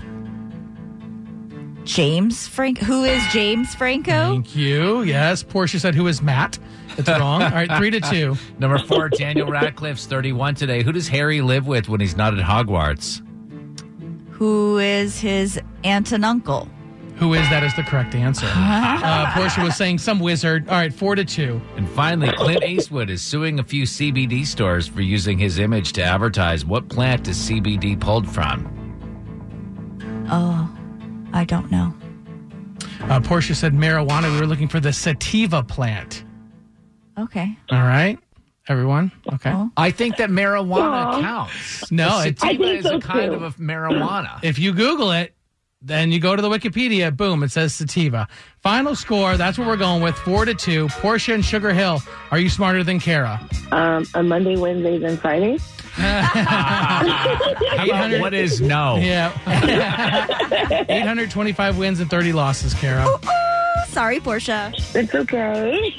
James 1.92 2.48
Frank. 2.48 2.78
Who 2.78 3.04
is 3.04 3.22
James 3.34 3.76
Franco? 3.76 4.12
Thank 4.32 4.56
you. 4.56 5.02
Yes, 5.02 5.44
Portia 5.44 5.78
said, 5.78 5.94
who 5.94 6.08
is 6.08 6.22
Matt? 6.22 6.58
It's 6.98 7.10
wrong. 7.10 7.42
All 7.44 7.50
right, 7.50 7.70
three 7.78 7.92
to 7.92 8.00
two. 8.00 8.38
Number 8.60 8.78
four, 8.80 9.10
Daniel 9.10 9.48
Radcliffe's 9.52 10.06
31 10.06 10.56
today. 10.56 10.84
Who 10.84 10.94
does 10.94 11.10
Harry 11.10 11.42
live 11.42 11.68
with 11.68 11.90
when 11.90 12.00
he's 12.00 12.16
not 12.16 12.34
at 12.38 12.46
Hogwarts? 12.46 13.22
Who 14.30 14.78
is 14.78 15.20
his 15.20 15.60
aunt 15.84 16.14
and 16.14 16.24
uncle? 16.24 16.70
Who 17.18 17.34
is 17.34 17.48
that 17.50 17.62
is 17.62 17.76
the 17.76 17.84
correct 17.84 18.16
answer. 18.16 18.48
Uh, 19.04 19.34
Portia 19.34 19.62
was 19.62 19.76
saying 19.76 19.98
some 19.98 20.20
wizard. 20.20 20.70
All 20.70 20.76
right, 20.76 20.94
four 20.94 21.16
to 21.16 21.26
two. 21.26 21.60
And 21.76 21.90
finally, 21.90 22.32
Clint 22.34 22.64
Eastwood 22.64 23.10
is 23.10 23.22
suing 23.22 23.60
a 23.60 23.64
few 23.64 23.84
CBD 23.84 24.46
stores 24.46 24.88
for 24.88 25.02
using 25.02 25.38
his 25.38 25.60
image 25.60 25.92
to 25.94 26.04
advertise. 26.04 26.64
What 26.64 26.88
plant 26.88 27.28
is 27.28 27.38
CBD 27.38 28.00
pulled 28.00 28.30
from? 28.30 28.68
Oh, 30.30 30.71
I 31.34 31.46
don't 31.46 31.72
know. 31.72 31.94
Uh, 33.02 33.20
Portia 33.20 33.56
said 33.56 33.74
marijuana. 33.74 34.32
We 34.34 34.40
were 34.40 34.48
looking 34.48 34.68
for 34.68 34.80
the 34.80 34.94
sativa 34.94 35.64
plant. 35.64 36.24
Okay. 37.18 37.58
All 37.70 37.80
right, 37.82 38.18
everyone. 38.68 39.12
Okay. 39.34 39.52
Oh. 39.52 39.70
I 39.78 39.92
think 39.92 40.18
that 40.18 40.30
marijuana 40.30 41.06
Aw. 41.06 41.22
counts. 41.22 41.92
No, 41.92 42.20
A 42.20 42.28
it's- 42.28 42.40
sativa 42.40 42.46
I 42.46 42.58
think 42.58 42.80
is 42.80 42.86
a 42.86 43.00
kind 43.00 43.32
too. 43.32 43.38
of 43.38 43.44
a 43.44 43.52
marijuana. 43.62 44.40
If 44.44 44.60
you 44.60 44.74
Google 44.74 45.12
it, 45.12 45.34
then 45.82 46.12
you 46.12 46.20
go 46.20 46.36
to 46.36 46.42
the 46.42 46.50
Wikipedia. 46.50 47.16
Boom, 47.16 47.42
it 47.44 47.52
says 47.52 47.74
sativa. 47.74 48.28
Final 48.62 48.96
score. 48.96 49.36
That's 49.36 49.58
what 49.58 49.68
we're 49.68 49.78
going 49.78 50.04
with. 50.04 50.16
Four 50.16 50.46
to 50.46 50.54
two. 50.54 50.88
Portia 50.90 51.34
and 51.34 51.44
Sugar 51.44 51.74
Hill. 51.74 52.02
Are 52.30 52.38
you 52.40 52.50
smarter 52.50 52.84
than 52.84 53.00
Kara? 53.00 53.40
Um, 53.72 54.06
on 54.14 54.28
Monday, 54.28 54.58
Wednesdays, 54.58 55.02
and 55.04 55.20
Fridays. 55.20 55.64
How 55.94 57.86
about 57.86 58.20
what 58.20 58.34
is 58.34 58.62
no? 58.62 58.98
Yeah. 58.98 59.32
825 60.90 61.78
wins 61.78 62.00
and 62.00 62.10
30 62.10 62.34
losses, 62.34 62.74
Kara. 62.74 63.08
Sorry, 63.88 64.20
Portia. 64.20 64.72
It's 64.96 65.14
okay. 65.14 65.92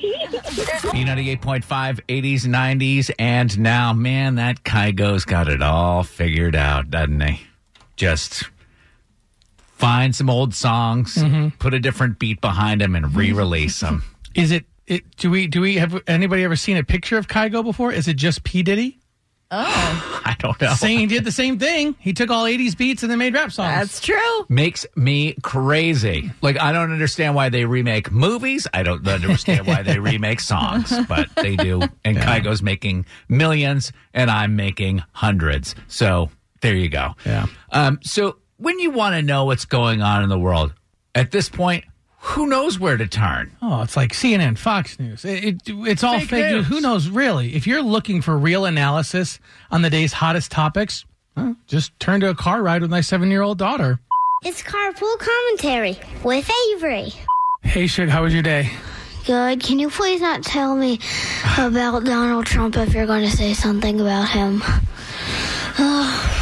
B98.5, 0.93 1.63
80s, 2.09 2.41
90s, 2.47 3.11
and 3.19 3.59
now, 3.59 3.93
man, 3.93 4.37
that 4.37 4.63
Kygo's 4.65 5.25
got 5.25 5.49
it 5.49 5.61
all 5.63 6.03
figured 6.03 6.57
out, 6.57 6.91
doesn't 6.91 7.21
he? 7.21 7.41
Just 7.97 8.45
find 9.55 10.15
some 10.15 10.31
old 10.31 10.55
songs, 10.55 11.17
Mm-hmm. 11.17 11.49
put 11.59 11.75
a 11.75 11.79
different 11.81 12.19
beat 12.19 12.41
behind 12.41 12.81
them, 12.81 12.95
and 12.95 13.15
re 13.15 13.33
release 13.33 13.81
them. 13.81 14.03
Is 14.35 14.51
it, 14.53 14.65
it? 14.87 15.05
Do 15.17 15.31
we? 15.31 15.47
Do 15.47 15.61
we 15.61 15.75
have 15.77 16.01
anybody 16.07 16.45
ever 16.45 16.57
seen 16.57 16.79
a 16.79 16.85
picture 16.85 17.19
of 17.19 17.29
Kygo 17.29 17.63
before? 17.63 17.93
Is 17.93 18.09
it 18.09 18.15
just 18.15 18.43
P 18.45 18.63
Diddy? 18.63 18.99
I 19.55 20.35
don't 20.39 20.59
know. 20.63 20.73
Saying 20.73 20.99
he 20.99 21.07
did 21.07 21.25
the 21.25 21.33
same 21.33 21.59
thing. 21.59 21.95
He 21.99 22.15
took 22.15 22.31
all 22.31 22.45
80s 22.45 22.77
beats 22.77 23.03
and 23.03 23.11
then 23.11 23.19
made 23.19 23.35
rap 23.35 23.53
songs. 23.53 23.69
That's 23.69 24.01
true. 24.01 24.47
Makes 24.49 24.87
me 24.97 25.35
crazy. 25.43 26.31
Like 26.41 26.59
I 26.59 26.73
don't 26.73 26.91
understand 26.91 27.35
why 27.35 27.51
they 27.51 27.67
remake 27.67 28.11
movies. 28.11 28.67
I 28.73 28.83
don't 28.83 29.07
understand 29.07 29.67
why 29.67 29.83
they 29.83 29.99
remake 29.99 30.41
songs, 30.41 30.93
but 31.09 31.29
they 31.37 31.57
do. 31.57 31.83
And 32.03 32.17
Kygo's 32.17 32.63
making 32.63 33.05
millions, 33.29 33.93
and 34.15 34.31
I'm 34.31 34.57
making 34.57 35.03
hundreds. 35.13 35.75
So 35.87 36.31
there 36.63 36.75
you 36.75 36.89
go. 36.89 37.13
Yeah. 37.27 37.47
Um, 37.73 37.99
so 38.03 38.39
when 38.57 38.79
you 38.79 38.91
want 38.91 39.17
to 39.17 39.23
know 39.23 39.45
what's 39.45 39.67
going 39.67 40.01
on 40.01 40.23
in 40.23 40.31
the 40.31 40.39
world, 40.39 40.73
at 41.15 41.31
this 41.31 41.51
point, 41.51 41.85
who 42.25 42.47
knows 42.47 42.79
where 42.79 42.97
to 42.97 43.07
turn? 43.07 43.51
Oh, 43.61 43.83
it's 43.83 43.97
like 43.97 44.13
CNN, 44.13 44.57
Fox 44.57 44.99
News. 44.99 45.25
It, 45.25 45.45
it, 45.45 45.63
it's 45.67 46.05
all 46.05 46.19
Fake 46.21 46.29
fake, 46.31 46.45
news. 46.45 46.53
news. 46.53 46.67
Who 46.69 46.81
knows, 46.81 47.09
really? 47.09 47.55
If 47.55 47.67
you're 47.67 47.83
looking 47.83 48.23
for 48.23 48.39
real 48.39 48.65
analysis 48.65 49.41
on 49.71 49.83
the 49.83 49.91
day's 49.91 50.13
hottest 50.13 50.51
topics, 50.53 51.05
huh, 51.37 51.55
just 51.67 51.99
turn 51.99 52.21
to 52.21 52.31
a 52.31 52.35
car 52.35 52.63
ride 52.63 52.81
with 52.83 52.91
my 52.91 53.01
seven 53.01 53.31
year 53.31 53.43
old 53.43 53.59
daughter. 53.59 53.99
It's 54.45 54.63
carpool 54.63 55.19
commentary 55.19 55.99
with 56.25 56.51
Avery. 56.73 57.13
Hey, 57.63 57.87
Shug, 57.87 58.09
how 58.09 58.23
was 58.23 58.33
your 58.35 58.43
day? 58.43 58.71
Good. 59.27 59.61
Can 59.61 59.79
you 59.79 59.89
please 59.91 60.21
not 60.21 60.43
tell 60.43 60.75
me 60.77 60.99
about 61.59 62.05
Donald 62.05 62.47
Trump 62.47 62.77
if 62.77 62.93
you're 62.95 63.07
going 63.07 63.29
to 63.29 63.37
say 63.37 63.53
something 63.55 64.01
about 64.01 64.29
him? 64.29 64.63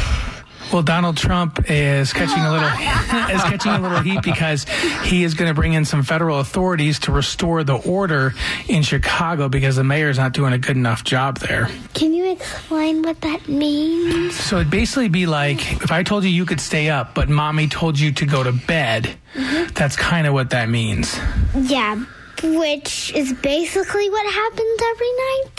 Well, 0.71 0.83
Donald 0.83 1.17
Trump 1.17 1.69
is 1.69 2.13
catching 2.13 2.43
a 2.43 2.51
little 2.51 2.67
is 3.35 3.41
catching 3.43 3.73
a 3.73 3.79
little 3.79 3.99
heat 3.99 4.21
because 4.23 4.63
he 5.03 5.23
is 5.23 5.33
going 5.33 5.49
to 5.49 5.53
bring 5.53 5.73
in 5.73 5.83
some 5.83 6.03
federal 6.03 6.39
authorities 6.39 6.99
to 6.99 7.11
restore 7.11 7.63
the 7.63 7.75
order 7.75 8.33
in 8.69 8.81
Chicago 8.83 9.49
because 9.49 9.75
the 9.75 9.83
mayor's 9.83 10.17
not 10.17 10.31
doing 10.31 10.53
a 10.53 10.57
good 10.57 10.77
enough 10.77 11.03
job 11.03 11.39
there. 11.39 11.69
Can 11.93 12.13
you 12.13 12.31
explain 12.31 13.01
what 13.01 13.19
that 13.21 13.47
means? 13.49 14.35
So 14.35 14.57
it'd 14.57 14.71
basically 14.71 15.09
be 15.09 15.25
like 15.25 15.59
if 15.83 15.91
I 15.91 16.03
told 16.03 16.23
you 16.23 16.29
you 16.29 16.45
could 16.45 16.61
stay 16.61 16.89
up, 16.89 17.15
but 17.15 17.27
mommy 17.27 17.67
told 17.67 17.99
you 17.99 18.13
to 18.13 18.25
go 18.25 18.43
to 18.43 18.51
bed. 18.51 19.15
Mm-hmm. 19.33 19.73
That's 19.73 19.95
kind 19.95 20.25
of 20.25 20.33
what 20.33 20.51
that 20.51 20.69
means. 20.69 21.17
Yeah, 21.55 22.03
which 22.43 23.13
is 23.13 23.33
basically 23.33 24.09
what 24.09 24.33
happens 24.33 24.81
every 24.91 25.13
night. 25.13 25.49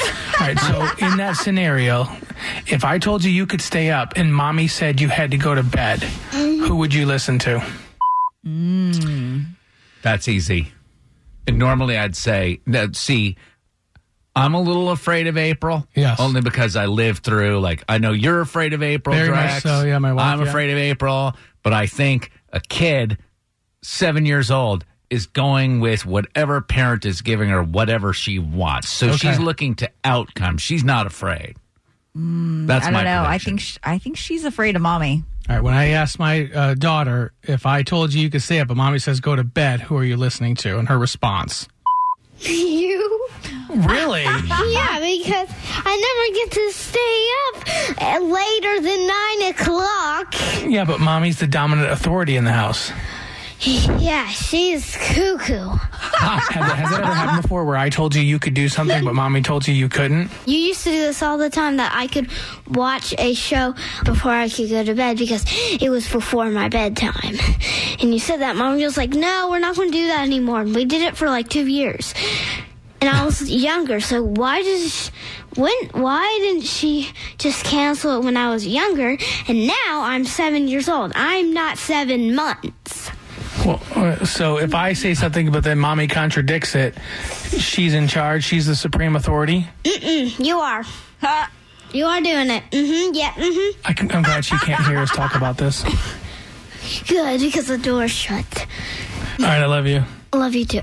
All 0.41 0.47
right, 0.47 0.59
so 0.99 1.07
in 1.07 1.17
that 1.19 1.37
scenario, 1.37 2.07
if 2.67 2.85
I 2.85 2.99
told 2.99 3.25
you 3.25 3.31
you 3.31 3.47
could 3.47 3.61
stay 3.61 3.91
up 3.91 4.15
and 4.17 4.35
mommy 4.35 4.69
said 4.69 5.01
you 5.01 5.09
had 5.09 5.31
to 5.31 5.37
go 5.37 5.55
to 5.55 5.63
bed, 5.63 6.01
mm-hmm. 6.01 6.65
who 6.65 6.77
would 6.77 6.93
you 6.93 7.07
listen 7.07 7.39
to? 7.41 7.65
Mm. 8.45 9.45
That's 10.03 10.29
easy. 10.29 10.73
And 11.47 11.59
normally 11.59 11.97
I'd 11.97 12.17
say, 12.17 12.61
no, 12.67 12.91
see, 12.93 13.37
I'm 14.35 14.55
a 14.55 14.61
little 14.61 14.91
afraid 14.91 15.27
of 15.27 15.37
April. 15.37 15.87
Yes. 15.95 16.19
Only 16.19 16.41
because 16.41 16.77
I 16.77 16.87
lived 16.87 17.25
through, 17.25 17.61
like, 17.61 17.85
I 17.89 17.99
know 17.99 18.13
you're 18.13 18.41
afraid 18.41 18.73
of 18.73 18.83
April, 18.83 19.15
Very 19.15 19.31
much 19.31 19.39
Drex. 19.39 19.63
so, 19.63 19.87
yeah, 19.87 19.99
my 19.99 20.13
wife, 20.13 20.25
I'm 20.25 20.41
yeah. 20.41 20.49
afraid 20.49 20.71
of 20.71 20.79
April, 20.79 21.37
but 21.63 21.73
I 21.73 21.87
think 21.87 22.31
a 22.53 22.61
kid, 22.61 23.19
seven 23.83 24.25
years 24.25 24.51
old, 24.51 24.85
is 25.13 25.27
going 25.27 25.79
with 25.81 26.05
whatever 26.07 26.61
parent 26.61 27.05
is 27.05 27.21
giving 27.23 27.51
her 27.51 27.63
whatever 27.63 28.13
she 28.13 28.39
wants. 28.39 28.89
So 28.89 29.09
Okay. 29.09 29.17
she's 29.19 29.39
looking 29.39 29.75
to 29.77 29.91
outcome. 30.05 30.59
She's 30.59 30.83
not 30.83 31.07
afraid. 31.07 31.57
That's 32.15 32.87
I 32.87 32.91
my 32.91 33.05
don't 33.05 33.05
know. 33.05 33.25
I 33.25 33.39
think 33.39 33.61
sh- 33.61 33.79
I 33.85 33.99
think 33.99 34.17
she's 34.17 34.45
afraid 34.45 34.75
of 34.77 34.83
mommy. 34.83 35.23
All 35.49 35.57
right, 35.57 35.63
when 35.65 35.75
I 35.75 35.89
asked 35.89 36.19
my 36.19 36.51
uh, 36.55 36.75
daughter 36.75 37.33
if 37.43 37.67
I 37.67 37.83
told 37.83 38.13
you 38.15 38.21
you 38.23 38.31
could 38.31 38.43
stay 38.43 38.61
up, 38.61 38.69
but 38.69 38.77
mommy 38.77 38.99
says 38.99 39.21
go 39.21 39.35
to 39.37 39.45
bed, 39.45 39.81
who 39.81 39.97
are 39.97 40.05
you 40.05 40.17
listening 40.17 40.55
to? 40.57 40.79
And 40.79 40.89
her 40.89 40.99
response, 40.99 41.69
you? 42.39 43.29
really? 43.71 44.23
Yeah, 44.73 45.01
because 45.01 45.49
I 45.85 45.95
never 46.07 46.35
get 46.39 46.51
to 46.53 46.73
stay 46.73 47.27
up 47.47 48.03
uh, 48.03 48.25
later 48.25 48.81
than 48.81 49.07
nine 49.07 49.51
o'clock. 49.51 50.35
yeah, 50.71 50.85
but 50.85 51.01
mommy's 51.01 51.39
the 51.39 51.47
dominant 51.47 51.91
authority 51.91 52.37
in 52.37 52.45
the 52.45 52.53
house. 52.53 52.93
Yeah, 53.65 54.27
she's 54.27 54.97
cuckoo. 54.97 55.71
has, 55.71 56.49
that, 56.49 56.77
has 56.77 56.91
that 56.91 57.01
ever 57.05 57.15
happened 57.15 57.43
before 57.43 57.65
where 57.65 57.77
I 57.77 57.91
told 57.91 58.15
you 58.15 58.23
you 58.23 58.41
could 58.41 58.55
do 58.55 58.69
something, 58.69 59.05
but 59.05 59.15
mommy 59.15 59.41
told 59.41 59.69
you 59.69 59.75
you 59.75 59.89
couldn't? 59.89 60.31
You 60.47 60.59
used 60.59 60.83
to 60.85 60.91
do 60.91 60.99
this 60.99 61.23
all 61.23 61.39
the 61.39 61.51
time 61.51 61.77
that 61.77 61.93
I 61.95 62.09
could 62.09 62.29
watch 62.69 63.15
a 63.19 63.35
show 63.35 63.75
before 64.05 64.33
I 64.33 64.49
could 64.49 64.69
go 64.69 64.83
to 64.83 64.95
bed 64.95 65.17
because 65.17 65.45
it 65.81 65.91
was 65.91 66.11
before 66.11 66.51
my 66.51 66.69
bedtime. 66.69 67.39
And 68.01 68.13
you 68.13 68.19
said 68.19 68.41
that, 68.41 68.57
Mom 68.57 68.81
was 68.81 68.97
like, 68.97 69.11
no, 69.11 69.49
we're 69.49 69.61
not 69.61 69.77
going 69.77 69.93
to 69.93 69.97
do 69.97 70.09
that 70.09 70.23
anymore. 70.23 70.63
And 70.63 70.75
we 70.75 70.85
did 70.85 71.03
it 71.03 71.17
for 71.17 71.29
like 71.29 71.49
two 71.49 71.67
years. 71.67 72.15
And 73.01 73.09
I 73.09 73.25
was 73.25 73.43
younger, 73.51 74.01
so 74.01 74.23
why 74.25 74.63
does 74.63 75.13
when 75.57 75.75
why 75.93 76.39
didn't 76.41 76.63
she 76.63 77.11
just 77.37 77.65
cancel 77.65 78.17
it 78.17 78.25
when 78.25 78.37
I 78.37 78.51
was 78.51 78.67
younger? 78.67 79.19
And 79.47 79.67
now 79.67 80.03
I'm 80.03 80.25
seven 80.25 80.67
years 80.67 80.89
old. 80.89 81.13
I'm 81.15 81.53
not 81.53 81.79
seven 81.79 82.35
months. 82.35 82.73
Well, 83.65 84.27
so 84.27 84.59
if 84.59 84.75
I 84.75 84.93
say 84.93 85.15
something, 85.15 85.53
but 85.53 85.63
then 85.63 85.79
mommy 85.79 86.09
contradicts 86.09 86.75
it, 86.75 86.95
she's 87.57 87.95
in 87.95 88.09
charge. 88.09 88.45
She's 88.45 88.67
the 88.67 88.75
supreme 88.75 89.15
authority. 89.15 89.67
You 89.85 90.59
are. 90.59 90.85
You 91.93 92.07
are 92.07 92.21
doing 92.21 92.51
it. 92.51 92.63
Mm-hmm. 92.71 93.15
Yeah. 93.15 93.31
Mm-hmm. 93.33 93.81
I 93.85 93.93
can, 93.93 94.11
I'm 94.13 94.23
glad 94.23 94.45
she 94.45 94.57
can't 94.59 94.85
hear 94.87 94.99
us 94.99 95.11
talk 95.11 95.35
about 95.37 95.59
this. 95.59 95.85
Good 97.07 97.41
because 97.41 97.67
the 97.69 97.79
door's 97.79 98.11
shut. 98.11 98.67
All 99.39 99.47
right, 99.47 99.63
I 99.63 99.67
love 99.67 99.87
you. 99.87 100.03
I 100.33 100.37
love 100.37 100.55
you 100.55 100.65
too. 100.65 100.81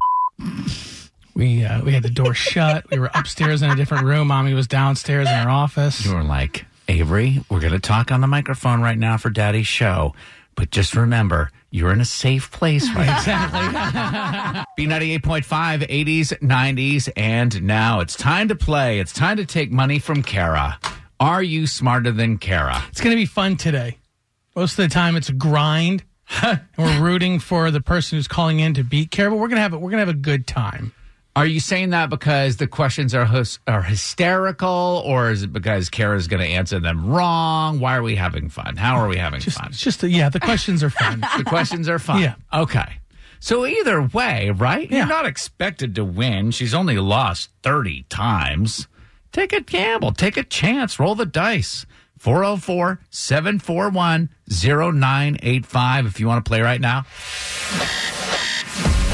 We 1.35 1.65
uh, 1.65 1.83
we 1.83 1.93
had 1.93 2.03
the 2.03 2.09
door 2.09 2.33
shut. 2.33 2.89
We 2.91 2.99
were 2.99 3.09
upstairs 3.13 3.61
in 3.61 3.69
a 3.69 3.75
different 3.75 4.05
room. 4.05 4.27
Mommy 4.27 4.53
was 4.53 4.67
downstairs 4.67 5.27
in 5.27 5.33
her 5.33 5.49
office. 5.49 6.05
You 6.05 6.13
were 6.13 6.23
like, 6.23 6.65
Avery, 6.87 7.43
we're 7.49 7.59
going 7.59 7.73
to 7.73 7.79
talk 7.79 8.11
on 8.11 8.21
the 8.21 8.27
microphone 8.27 8.81
right 8.81 8.97
now 8.97 9.17
for 9.17 9.29
Daddy's 9.29 9.67
show. 9.67 10.13
But 10.55 10.71
just 10.71 10.95
remember, 10.95 11.51
you're 11.71 11.91
in 11.91 12.01
a 12.01 12.05
safe 12.05 12.51
place 12.51 12.89
right 12.95 13.27
now. 13.27 14.65
B98.5, 14.77 15.87
80s, 15.87 16.39
90s, 16.39 17.09
and 17.15 17.63
now 17.63 17.99
it's 17.99 18.15
time 18.15 18.47
to 18.47 18.55
play. 18.55 18.99
It's 18.99 19.13
time 19.13 19.37
to 19.37 19.45
take 19.45 19.71
money 19.71 19.99
from 19.99 20.23
Kara. 20.23 20.79
Are 21.19 21.43
you 21.43 21.67
smarter 21.67 22.11
than 22.11 22.37
Kara? 22.37 22.83
It's 22.89 23.01
going 23.01 23.15
to 23.15 23.19
be 23.21 23.25
fun 23.25 23.57
today. 23.57 23.97
Most 24.55 24.79
of 24.79 24.87
the 24.87 24.93
time, 24.93 25.15
it's 25.15 25.29
a 25.29 25.33
grind. 25.33 26.03
we're 26.77 27.01
rooting 27.01 27.39
for 27.39 27.71
the 27.71 27.81
person 27.81 28.17
who's 28.17 28.27
calling 28.27 28.59
in 28.59 28.73
to 28.75 28.83
beat 28.83 29.11
Kara, 29.11 29.29
but 29.29 29.37
we're 29.37 29.47
gonna 29.47 29.61
have 29.61 29.73
a, 29.73 29.79
we're 29.79 29.89
gonna 29.89 30.01
have 30.01 30.09
a 30.09 30.13
good 30.13 30.45
time. 30.45 30.93
Are 31.35 31.45
you 31.45 31.59
saying 31.59 31.91
that 31.91 32.09
because 32.09 32.57
the 32.57 32.67
questions 32.67 33.13
are 33.15 33.25
hys- 33.25 33.59
are 33.67 33.83
hysterical, 33.83 35.01
or 35.05 35.29
is 35.31 35.43
it 35.43 35.53
because 35.53 35.89
Kara's 35.89 36.27
going 36.27 36.41
to 36.41 36.47
answer 36.47 36.79
them 36.79 37.05
wrong? 37.07 37.79
Why 37.79 37.95
are 37.95 38.01
we 38.03 38.15
having 38.15 38.49
fun? 38.49 38.75
How 38.75 38.95
are 38.97 39.07
we 39.07 39.17
having 39.17 39.39
Just, 39.39 39.57
fun? 39.57 39.71
just 39.71 40.03
yeah, 40.03 40.29
the 40.29 40.39
questions 40.39 40.83
are 40.83 40.89
fun. 40.89 41.23
The 41.37 41.43
questions 41.45 41.87
are 41.87 41.99
fun. 41.99 42.21
Yeah. 42.21 42.35
Okay. 42.53 42.99
So 43.39 43.65
either 43.65 44.01
way, 44.01 44.49
right? 44.49 44.89
Yeah. 44.91 44.97
You're 44.99 45.07
not 45.07 45.25
expected 45.25 45.95
to 45.95 46.03
win. 46.03 46.51
She's 46.51 46.73
only 46.73 46.97
lost 46.97 47.51
30 47.63 48.03
times. 48.09 48.87
Take 49.31 49.53
a 49.53 49.61
gamble. 49.61 50.11
Take 50.11 50.35
a 50.35 50.43
chance. 50.43 50.99
Roll 50.99 51.15
the 51.15 51.25
dice. 51.25 51.85
404 52.17 52.99
741 53.11 54.29
0985 54.49 56.05
if 56.07 56.19
you 56.19 56.27
want 56.27 56.43
to 56.43 56.49
play 56.49 56.59
right 56.59 56.81
now. 56.81 57.05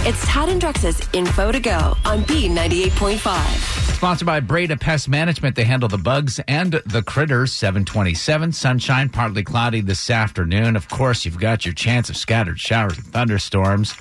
It's 0.07 0.23
Tad 0.27 0.49
and 0.49 0.61
Drex's 0.61 1.01
Info 1.13 1.51
to 1.51 1.59
Go 1.59 1.97
on 2.05 2.19
B98.5. 2.25 3.95
Sponsored 3.95 4.27
by 4.27 4.39
Breda 4.39 4.77
Pest 4.77 5.09
Management. 5.09 5.55
They 5.55 5.63
handle 5.63 5.89
the 5.89 5.97
bugs 5.97 6.39
and 6.47 6.73
the 6.85 7.01
critters. 7.01 7.51
727. 7.53 8.51
Sunshine, 8.51 9.09
partly 9.09 9.43
cloudy 9.43 9.81
this 9.81 10.11
afternoon. 10.11 10.75
Of 10.75 10.89
course, 10.89 11.25
you've 11.25 11.39
got 11.39 11.65
your 11.65 11.73
chance 11.73 12.11
of 12.11 12.17
scattered 12.17 12.59
showers 12.59 12.99
and 12.99 13.07
thunderstorms. 13.07 13.95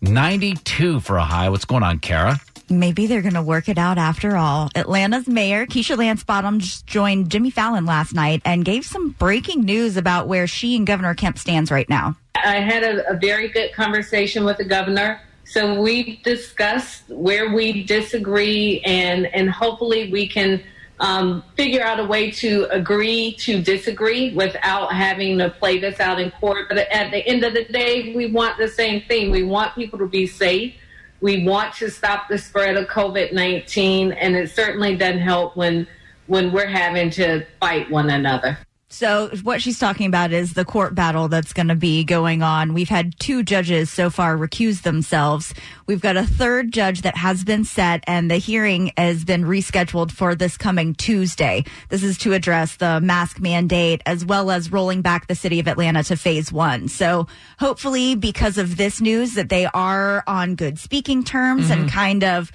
92 0.00 0.98
for 0.98 1.16
a 1.16 1.24
high. 1.24 1.48
What's 1.48 1.64
going 1.64 1.84
on, 1.84 2.00
Kara? 2.00 2.40
Maybe 2.68 3.06
they're 3.06 3.22
going 3.22 3.34
to 3.34 3.42
work 3.42 3.68
it 3.68 3.78
out 3.78 3.98
after 3.98 4.36
all. 4.36 4.70
Atlanta's 4.74 5.28
mayor, 5.28 5.64
Keisha 5.64 5.96
Lance 5.96 6.24
Bottoms, 6.24 6.64
just 6.64 6.86
joined 6.88 7.30
Jimmy 7.30 7.50
Fallon 7.50 7.86
last 7.86 8.14
night 8.14 8.42
and 8.44 8.64
gave 8.64 8.84
some 8.84 9.10
breaking 9.10 9.60
news 9.64 9.96
about 9.96 10.26
where 10.26 10.48
she 10.48 10.74
and 10.74 10.88
Governor 10.88 11.14
Kemp 11.14 11.38
stands 11.38 11.70
right 11.70 11.88
now. 11.88 12.16
I 12.34 12.56
had 12.56 12.82
a, 12.82 13.08
a 13.08 13.14
very 13.14 13.46
good 13.46 13.72
conversation 13.74 14.44
with 14.44 14.56
the 14.56 14.64
governor. 14.64 15.20
So 15.48 15.80
we've 15.80 16.20
discussed 16.24 17.08
where 17.08 17.54
we 17.54 17.84
disagree, 17.84 18.80
and 18.84 19.26
and 19.26 19.48
hopefully 19.48 20.10
we 20.10 20.26
can 20.26 20.60
um, 20.98 21.44
figure 21.56 21.84
out 21.84 22.00
a 22.00 22.04
way 22.04 22.32
to 22.32 22.66
agree 22.70 23.32
to 23.40 23.62
disagree 23.62 24.34
without 24.34 24.92
having 24.92 25.38
to 25.38 25.50
play 25.50 25.78
this 25.78 26.00
out 26.00 26.20
in 26.20 26.32
court. 26.32 26.68
But 26.68 26.78
at 26.78 27.12
the 27.12 27.24
end 27.24 27.44
of 27.44 27.54
the 27.54 27.64
day, 27.64 28.12
we 28.12 28.26
want 28.26 28.58
the 28.58 28.66
same 28.66 29.02
thing. 29.02 29.30
We 29.30 29.44
want 29.44 29.76
people 29.76 30.00
to 30.00 30.06
be 30.08 30.26
safe. 30.26 30.74
We 31.20 31.44
want 31.44 31.74
to 31.74 31.90
stop 31.90 32.28
the 32.28 32.38
spread 32.38 32.76
of 32.76 32.88
COVID 32.88 33.32
nineteen, 33.32 34.12
and 34.12 34.34
it 34.34 34.50
certainly 34.50 34.96
doesn't 34.96 35.20
help 35.20 35.56
when 35.56 35.86
when 36.26 36.52
we're 36.52 36.66
having 36.66 37.08
to 37.10 37.46
fight 37.60 37.88
one 37.88 38.10
another. 38.10 38.58
So 38.96 39.28
what 39.42 39.60
she's 39.60 39.78
talking 39.78 40.06
about 40.06 40.32
is 40.32 40.54
the 40.54 40.64
court 40.64 40.94
battle 40.94 41.28
that's 41.28 41.52
going 41.52 41.68
to 41.68 41.74
be 41.74 42.02
going 42.02 42.42
on. 42.42 42.72
We've 42.72 42.88
had 42.88 43.20
two 43.20 43.42
judges 43.42 43.90
so 43.90 44.08
far 44.08 44.38
recuse 44.38 44.80
themselves. 44.84 45.52
We've 45.86 46.00
got 46.00 46.16
a 46.16 46.24
third 46.24 46.72
judge 46.72 47.02
that 47.02 47.14
has 47.14 47.44
been 47.44 47.66
set 47.66 48.02
and 48.06 48.30
the 48.30 48.38
hearing 48.38 48.92
has 48.96 49.22
been 49.22 49.44
rescheduled 49.44 50.12
for 50.12 50.34
this 50.34 50.56
coming 50.56 50.94
Tuesday. 50.94 51.66
This 51.90 52.02
is 52.02 52.16
to 52.18 52.32
address 52.32 52.76
the 52.76 52.98
mask 53.02 53.38
mandate 53.38 54.00
as 54.06 54.24
well 54.24 54.50
as 54.50 54.72
rolling 54.72 55.02
back 55.02 55.26
the 55.26 55.34
city 55.34 55.60
of 55.60 55.68
Atlanta 55.68 56.02
to 56.04 56.16
phase 56.16 56.50
one. 56.50 56.88
So 56.88 57.26
hopefully 57.58 58.14
because 58.14 58.56
of 58.56 58.78
this 58.78 59.02
news 59.02 59.34
that 59.34 59.50
they 59.50 59.66
are 59.66 60.24
on 60.26 60.54
good 60.54 60.78
speaking 60.78 61.22
terms 61.22 61.68
and 61.68 61.82
mm-hmm. 61.82 61.90
kind 61.90 62.24
of 62.24 62.50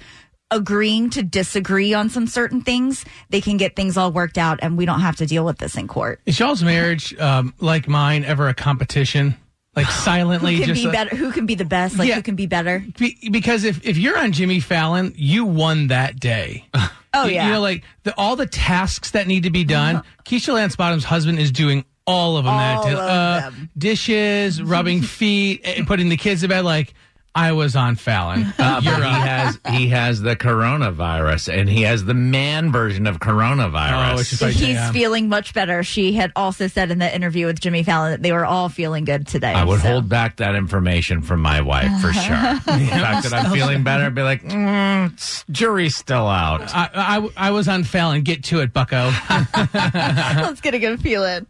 agreeing 0.52 1.10
to 1.10 1.22
disagree 1.22 1.94
on 1.94 2.08
some 2.10 2.26
certain 2.28 2.60
things, 2.62 3.04
they 3.30 3.40
can 3.40 3.56
get 3.56 3.74
things 3.74 3.96
all 3.96 4.12
worked 4.12 4.38
out 4.38 4.60
and 4.62 4.76
we 4.78 4.86
don't 4.86 5.00
have 5.00 5.16
to 5.16 5.26
deal 5.26 5.44
with 5.44 5.58
this 5.58 5.76
in 5.76 5.88
court. 5.88 6.20
Is 6.26 6.38
y'all's 6.38 6.62
marriage, 6.62 7.18
um, 7.18 7.54
like 7.58 7.88
mine, 7.88 8.24
ever 8.24 8.46
a 8.48 8.54
competition? 8.54 9.34
Like 9.74 9.86
silently, 9.90 10.52
Who 10.56 10.60
can 10.64 10.68
just 10.68 10.80
be 10.82 10.86
like- 10.86 10.92
better? 10.94 11.16
Who 11.16 11.32
can 11.32 11.46
be 11.46 11.54
the 11.56 11.64
best? 11.64 11.98
Like 11.98 12.08
Yeah. 12.08 12.16
who 12.16 12.22
can 12.22 12.36
be 12.36 12.46
better? 12.46 12.84
Be- 12.98 13.30
because 13.30 13.64
if, 13.64 13.84
if 13.84 13.96
you're 13.96 14.18
on 14.18 14.32
Jimmy 14.32 14.60
Fallon, 14.60 15.12
you 15.16 15.44
won 15.46 15.88
that 15.88 16.20
day. 16.20 16.66
Oh 17.14 17.26
You- 17.26 17.34
yeah. 17.34 17.46
You 17.48 17.52
know, 17.52 17.60
like 17.60 17.84
the, 18.04 18.14
all 18.16 18.36
the 18.36 18.46
tasks 18.46 19.10
that 19.10 19.26
need 19.26 19.42
to 19.42 19.50
be 19.50 19.64
done. 19.64 20.02
Keisha 20.24 20.54
Lance 20.54 20.76
Bottom's 20.76 21.04
husband 21.04 21.38
is 21.38 21.52
doing 21.52 21.84
all 22.06 22.38
of 22.38 22.46
them. 22.46 22.54
All 22.54 22.84
that 22.84 22.90
day. 22.90 22.96
uh. 22.98 23.50
Dishes, 23.76 24.62
rubbing 24.62 25.02
feet, 25.18 25.60
eh, 25.64 25.84
putting 25.86 26.08
the 26.08 26.16
kids 26.16 26.40
to 26.40 26.48
bed. 26.48 26.64
Like 26.64 26.94
I 27.34 27.52
was 27.52 27.76
on 27.76 27.96
Fallon. 27.96 28.52
Uh, 28.62 28.80
but 28.80 28.94
he 28.94 29.00
has 29.00 29.58
he 29.70 29.88
has 29.88 30.20
the 30.20 30.36
coronavirus, 30.36 31.52
and 31.52 31.68
he 31.68 31.82
has 31.82 32.04
the 32.04 32.14
man 32.14 32.70
version 32.70 33.08
of 33.08 33.18
coronavirus. 33.18 34.14
Oh, 34.14 34.20
it's 34.20 34.40
like, 34.40 34.52
He's 34.54 34.74
yeah. 34.74 34.92
feeling 34.92 35.28
much 35.28 35.52
better. 35.52 35.82
She 35.82 36.12
had 36.12 36.30
also 36.36 36.68
said 36.68 36.92
in 36.92 36.98
the 36.98 37.12
interview 37.12 37.46
with 37.46 37.58
Jimmy 37.58 37.82
Fallon 37.82 38.12
that 38.12 38.22
they 38.22 38.30
were 38.30 38.44
all 38.44 38.68
feeling 38.68 39.04
good 39.04 39.26
today. 39.26 39.52
I 39.52 39.64
would 39.64 39.80
so. 39.80 39.88
hold 39.88 40.08
back 40.08 40.36
that 40.36 40.54
information 40.54 41.22
from 41.22 41.40
my 41.40 41.60
wife 41.60 41.90
for 42.00 42.12
sure. 42.12 42.36
the 42.36 42.86
fact 42.88 43.28
that 43.28 43.32
I'm 43.32 43.50
feeling 43.52 43.82
better, 43.82 44.04
I'd 44.04 44.14
be 44.14 44.22
like, 44.22 44.44
mm, 44.44 45.44
jury's 45.50 45.96
still 45.96 46.28
out. 46.28 46.72
I, 46.74 46.88
I, 46.94 47.48
I 47.48 47.50
was 47.50 47.66
on 47.68 47.82
Fallon. 47.82 48.22
Get 48.22 48.44
to 48.44 48.60
it, 48.60 48.72
Bucko. 48.72 49.10
Let's 49.84 50.60
get 50.60 50.74
a 50.74 50.78
good 50.78 51.00
feeling. 51.00 51.46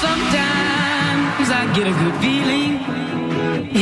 Sometimes 0.00 1.50
I 1.50 1.72
get 1.74 1.86
a 1.86 1.92
good 1.92 2.20
feeling. 2.20 2.39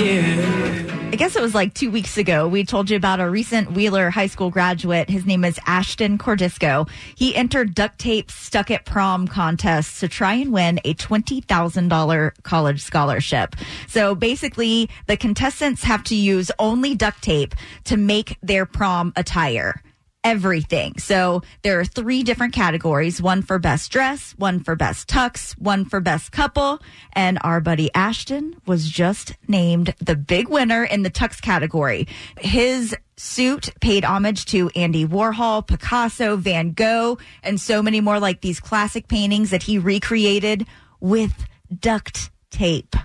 I 0.01 1.17
guess 1.17 1.35
it 1.35 1.43
was 1.43 1.57
like 1.57 1.75
two 1.75 1.91
weeks 1.91 2.19
ago. 2.19 2.47
We 2.47 2.63
told 2.63 2.89
you 2.89 2.97
about 2.97 3.19
a 3.19 3.29
recent 3.29 3.73
Wheeler 3.73 4.11
High 4.11 4.29
School 4.29 4.49
graduate. 4.49 5.11
His 5.11 5.27
name 5.27 5.45
is 5.45 5.59
Ashton 5.67 6.19
Cordisco. 6.19 6.89
He 7.17 7.35
entered 7.35 7.75
duct 7.75 7.99
tape 7.99 8.31
stuck 8.31 8.71
at 8.71 8.85
prom 8.85 9.27
contests 9.27 9.99
to 9.99 10.07
try 10.07 10.35
and 10.35 10.53
win 10.53 10.79
a 10.85 10.95
$20,000 10.95 12.43
college 12.45 12.81
scholarship. 12.81 13.57
So 13.89 14.15
basically, 14.15 14.89
the 15.09 15.17
contestants 15.17 15.83
have 15.83 16.05
to 16.05 16.15
use 16.15 16.53
only 16.61 16.95
duct 16.95 17.21
tape 17.21 17.57
to 17.85 17.97
make 17.97 18.39
their 18.41 18.67
prom 18.67 19.13
attire 19.17 19.83
everything. 20.25 20.99
So 20.99 21.43
there 21.63 21.79
are 21.81 21.85
three 21.85 22.23
different 22.23 22.53
categories 22.53 23.23
one 23.23 23.43
for 23.43 23.59
best 23.59 23.91
dress, 23.91 24.35
one 24.37 24.61
for 24.61 24.77
best 24.77 25.09
tux, 25.09 25.53
one 25.59 25.85
for 25.85 26.01
best 26.01 26.33
couple. 26.33 26.81
And 27.13 27.39
our 27.43 27.61
buddy 27.61 27.91
Ashton 27.95 28.57
was 28.67 28.89
just 28.89 29.35
named 29.47 29.95
the 30.01 30.17
big 30.17 30.49
winner 30.49 30.85
in 30.85 31.03
the 31.03 31.11
tux 31.11 31.41
category. 31.41 32.09
His 32.39 32.97
suit 33.17 33.71
paid 33.81 34.05
homage 34.05 34.45
to 34.47 34.71
Andy 34.77 35.07
Warhol, 35.07 35.67
Picasso, 35.67 36.37
Van 36.37 36.73
Gogh, 36.73 37.19
and 37.43 37.61
so 37.61 37.83
many 37.83 38.01
more 38.01 38.21
like 38.21 38.41
these 38.41 38.61
classic 38.61 39.09
paintings 39.09 39.51
that 39.51 39.65
he 39.65 39.79
recreated 39.79 40.67
with 41.01 41.47
duct 41.81 42.31
tape. 42.51 42.97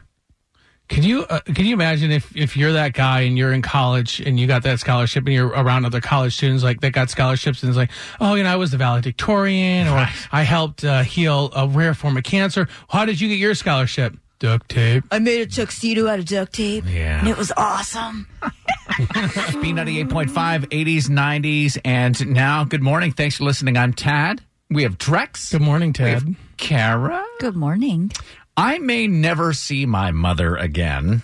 Can 0.94 1.02
you 1.02 1.24
uh, 1.26 1.40
can 1.40 1.66
you 1.66 1.74
imagine 1.74 2.12
if 2.12 2.36
if 2.38 2.56
you're 2.56 2.74
that 2.74 2.94
guy 2.94 3.22
and 3.22 3.36
you're 3.36 3.52
in 3.52 3.64
college 3.64 4.20
and 4.20 4.40
you 4.40 4.46
got 4.46 4.62
that 4.62 4.80
scholarship 4.80 5.26
and 5.26 5.34
you're 5.34 5.48
around 5.48 5.86
other 5.86 6.00
college 6.00 6.36
students 6.36 6.64
like 6.64 6.82
that 6.82 6.92
got 6.92 7.10
scholarships 7.10 7.64
and 7.64 7.70
it's 7.72 7.78
like 7.78 7.90
oh 8.22 8.36
you 8.36 8.44
know 8.44 8.52
I 8.52 8.58
was 8.58 8.70
the 8.70 8.78
valedictorian 8.78 9.88
or 9.88 10.08
I 10.32 10.44
helped 10.44 10.84
uh, 10.84 11.02
heal 11.02 11.52
a 11.56 11.68
rare 11.68 11.96
form 11.96 12.16
of 12.16 12.24
cancer. 12.24 12.68
How 12.90 13.06
did 13.06 13.20
you 13.20 13.28
get 13.28 13.40
your 13.40 13.56
scholarship? 13.56 14.16
Duct 14.38 14.70
tape. 14.70 15.04
I 15.10 15.18
made 15.18 15.42
a 15.42 15.46
tuxedo 15.48 16.08
out 16.08 16.20
of 16.20 16.26
duct 16.26 16.54
tape. 16.54 16.84
Yeah. 16.88 17.20
And 17.20 17.28
it 17.28 17.38
was 17.38 17.52
awesome. 17.58 18.28
B98.5, 18.92 20.28
80s, 20.68 21.04
90s, 21.08 21.80
and 21.86 22.28
now, 22.28 22.66
good 22.66 22.84
morning. 22.84 23.14
Thanks 23.14 23.38
for 23.38 23.46
listening. 23.46 23.78
I'm 23.78 23.94
Tad. 23.94 24.42
We 24.70 24.84
have 24.84 24.98
Drex. 24.98 25.52
Good 25.54 25.62
morning, 25.62 25.96
We 25.98 26.10
have 26.10 26.26
Ted. 26.26 26.36
Kara. 26.58 27.24
Good 27.40 27.56
morning. 27.56 28.12
I 28.56 28.78
may 28.78 29.08
never 29.08 29.54
see 29.54 29.86
my 29.86 30.12
mother 30.12 30.56
again 30.56 31.22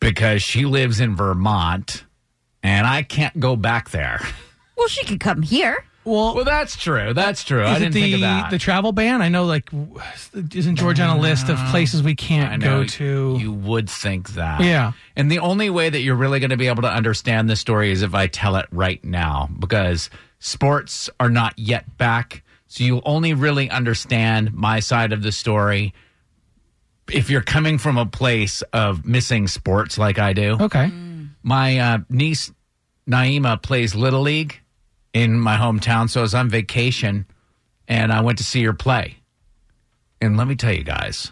because 0.00 0.42
she 0.42 0.64
lives 0.64 1.00
in 1.00 1.16
Vermont 1.16 2.04
and 2.62 2.86
I 2.86 3.02
can't 3.02 3.38
go 3.38 3.56
back 3.56 3.90
there. 3.90 4.20
Well, 4.76 4.88
she 4.88 5.04
could 5.04 5.20
come 5.20 5.42
here. 5.42 5.84
Well, 6.04 6.34
Well, 6.34 6.44
that's 6.44 6.76
true. 6.76 7.14
That's 7.14 7.44
true. 7.44 7.62
I 7.62 7.76
is 7.76 7.76
it 7.76 7.84
didn't 7.84 7.94
the 7.94 8.00
think 8.02 8.14
of 8.16 8.20
that. 8.20 8.50
the 8.50 8.58
travel 8.58 8.92
ban? 8.92 9.22
I 9.22 9.28
know 9.30 9.44
like 9.46 9.70
isn't 10.34 10.76
George 10.76 11.00
on 11.00 11.16
a 11.16 11.20
list 11.20 11.48
of 11.48 11.56
places 11.70 12.02
we 12.02 12.14
can't 12.14 12.52
I 12.52 12.56
know 12.56 12.80
go 12.82 12.84
to? 12.84 13.36
You 13.40 13.52
would 13.52 13.88
think 13.88 14.30
that. 14.30 14.60
Yeah. 14.60 14.92
And 15.16 15.30
the 15.30 15.38
only 15.38 15.70
way 15.70 15.88
that 15.88 16.00
you're 16.00 16.16
really 16.16 16.40
going 16.40 16.50
to 16.50 16.58
be 16.58 16.66
able 16.68 16.82
to 16.82 16.92
understand 16.92 17.48
this 17.48 17.60
story 17.60 17.90
is 17.90 18.02
if 18.02 18.14
I 18.14 18.26
tell 18.26 18.56
it 18.56 18.66
right 18.70 19.02
now 19.02 19.48
because 19.58 20.10
sports 20.40 21.08
are 21.18 21.30
not 21.30 21.58
yet 21.58 21.96
back. 21.96 22.42
So 22.74 22.82
you'll 22.82 23.02
only 23.04 23.34
really 23.34 23.70
understand 23.70 24.52
my 24.52 24.80
side 24.80 25.12
of 25.12 25.22
the 25.22 25.30
story 25.30 25.94
if 27.08 27.30
you're 27.30 27.40
coming 27.40 27.78
from 27.78 27.96
a 27.96 28.04
place 28.04 28.62
of 28.72 29.06
missing 29.06 29.46
sports 29.46 29.96
like 29.96 30.18
I 30.18 30.32
do. 30.32 30.56
okay. 30.60 30.90
My 31.44 31.78
uh, 31.78 31.98
niece 32.08 32.50
Naima 33.08 33.62
plays 33.62 33.94
Little 33.94 34.22
League 34.22 34.60
in 35.12 35.38
my 35.38 35.56
hometown. 35.56 36.10
So 36.10 36.18
I 36.18 36.22
was 36.22 36.34
on 36.34 36.48
vacation 36.50 37.26
and 37.86 38.12
I 38.12 38.22
went 38.22 38.38
to 38.38 38.44
see 38.44 38.64
her 38.64 38.72
play. 38.72 39.18
And 40.20 40.36
let 40.36 40.48
me 40.48 40.56
tell 40.56 40.72
you 40.72 40.82
guys, 40.82 41.30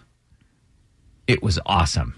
it 1.26 1.42
was 1.42 1.58
awesome. 1.66 2.14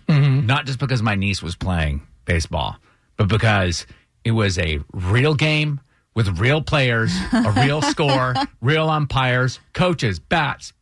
Not 0.47 0.67
just 0.67 0.79
because 0.79 1.01
my 1.01 1.15
niece 1.15 1.43
was 1.43 1.57
playing 1.57 2.03
baseball, 2.27 2.77
but 3.17 3.29
because 3.29 3.87
it 4.23 4.33
was 4.33 4.59
a 4.59 4.81
real 4.93 5.35
game 5.35 5.81
with 6.15 6.39
real 6.39 6.63
players, 6.63 7.13
a 7.33 7.53
real 7.65 7.83
score, 7.91 8.35
real 8.61 8.89
umpires, 8.89 9.61
coaches, 9.73 10.19
bats. 10.19 10.73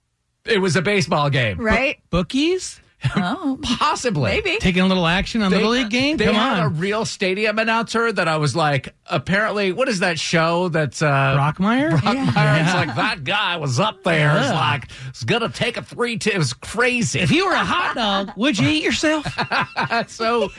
It 0.45 0.59
was 0.59 0.77
a 0.77 0.83
baseball 0.83 1.31
game. 1.31 1.59
Right? 1.59 1.99
Bookies 2.11 2.81
Oh, 3.17 3.59
Possibly. 3.79 4.31
maybe. 4.31 4.59
taking 4.61 4.83
a 4.83 4.87
little 4.87 5.09
action 5.09 5.43
on 5.43 5.51
the 5.51 5.57
Little 5.57 5.73
League 5.73 5.91
game. 5.91 6.17
They 6.19 6.27
Come 6.27 6.37
had 6.37 6.61
a 6.61 6.63
on, 6.67 6.79
real 6.79 7.05
stadium 7.05 7.59
announcer 7.59 8.13
that 8.13 8.29
I 8.29 8.37
was 8.37 8.55
like, 8.55 8.95
apparently, 9.07 9.73
what 9.73 9.89
is 9.89 9.99
that 10.01 10.21
show 10.21 10.69
that's 10.69 11.03
uh, 11.03 11.09
Brockmire. 11.37 11.91
Brockmire? 11.99 12.61
It's 12.63 12.75
like 12.75 12.95
that 12.95 13.25
guy 13.25 13.57
was 13.57 13.81
up 13.81 14.05
there. 14.05 14.37
It's 14.37 14.47
Yeah. 14.47 14.55
like 14.55 14.89
it's 15.09 15.25
gonna 15.25 15.49
take 15.49 15.77
a 15.79 15.83
three. 15.83 16.17
T- 16.17 16.33
it 16.33 16.39
was 16.39 16.53
crazy. 16.53 17.19
If 17.19 17.33
you 17.33 17.47
were 17.47 17.55
a 17.55 17.59
hot 17.65 17.97
dog, 17.97 18.37
would 18.37 18.57
you 18.57 18.69
eat 18.69 18.85
yourself? 18.85 19.27
so 20.09 20.51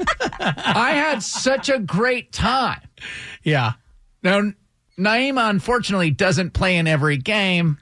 I 0.00 0.92
had 0.94 1.22
such 1.22 1.68
a 1.68 1.78
great 1.78 2.32
time. 2.32 2.80
yeah. 3.44 3.74
Now, 4.22 4.42
Naima 4.98 5.48
unfortunately 5.50 6.10
doesn't 6.10 6.50
play 6.52 6.76
in 6.76 6.86
every 6.86 7.16
game. 7.16 7.78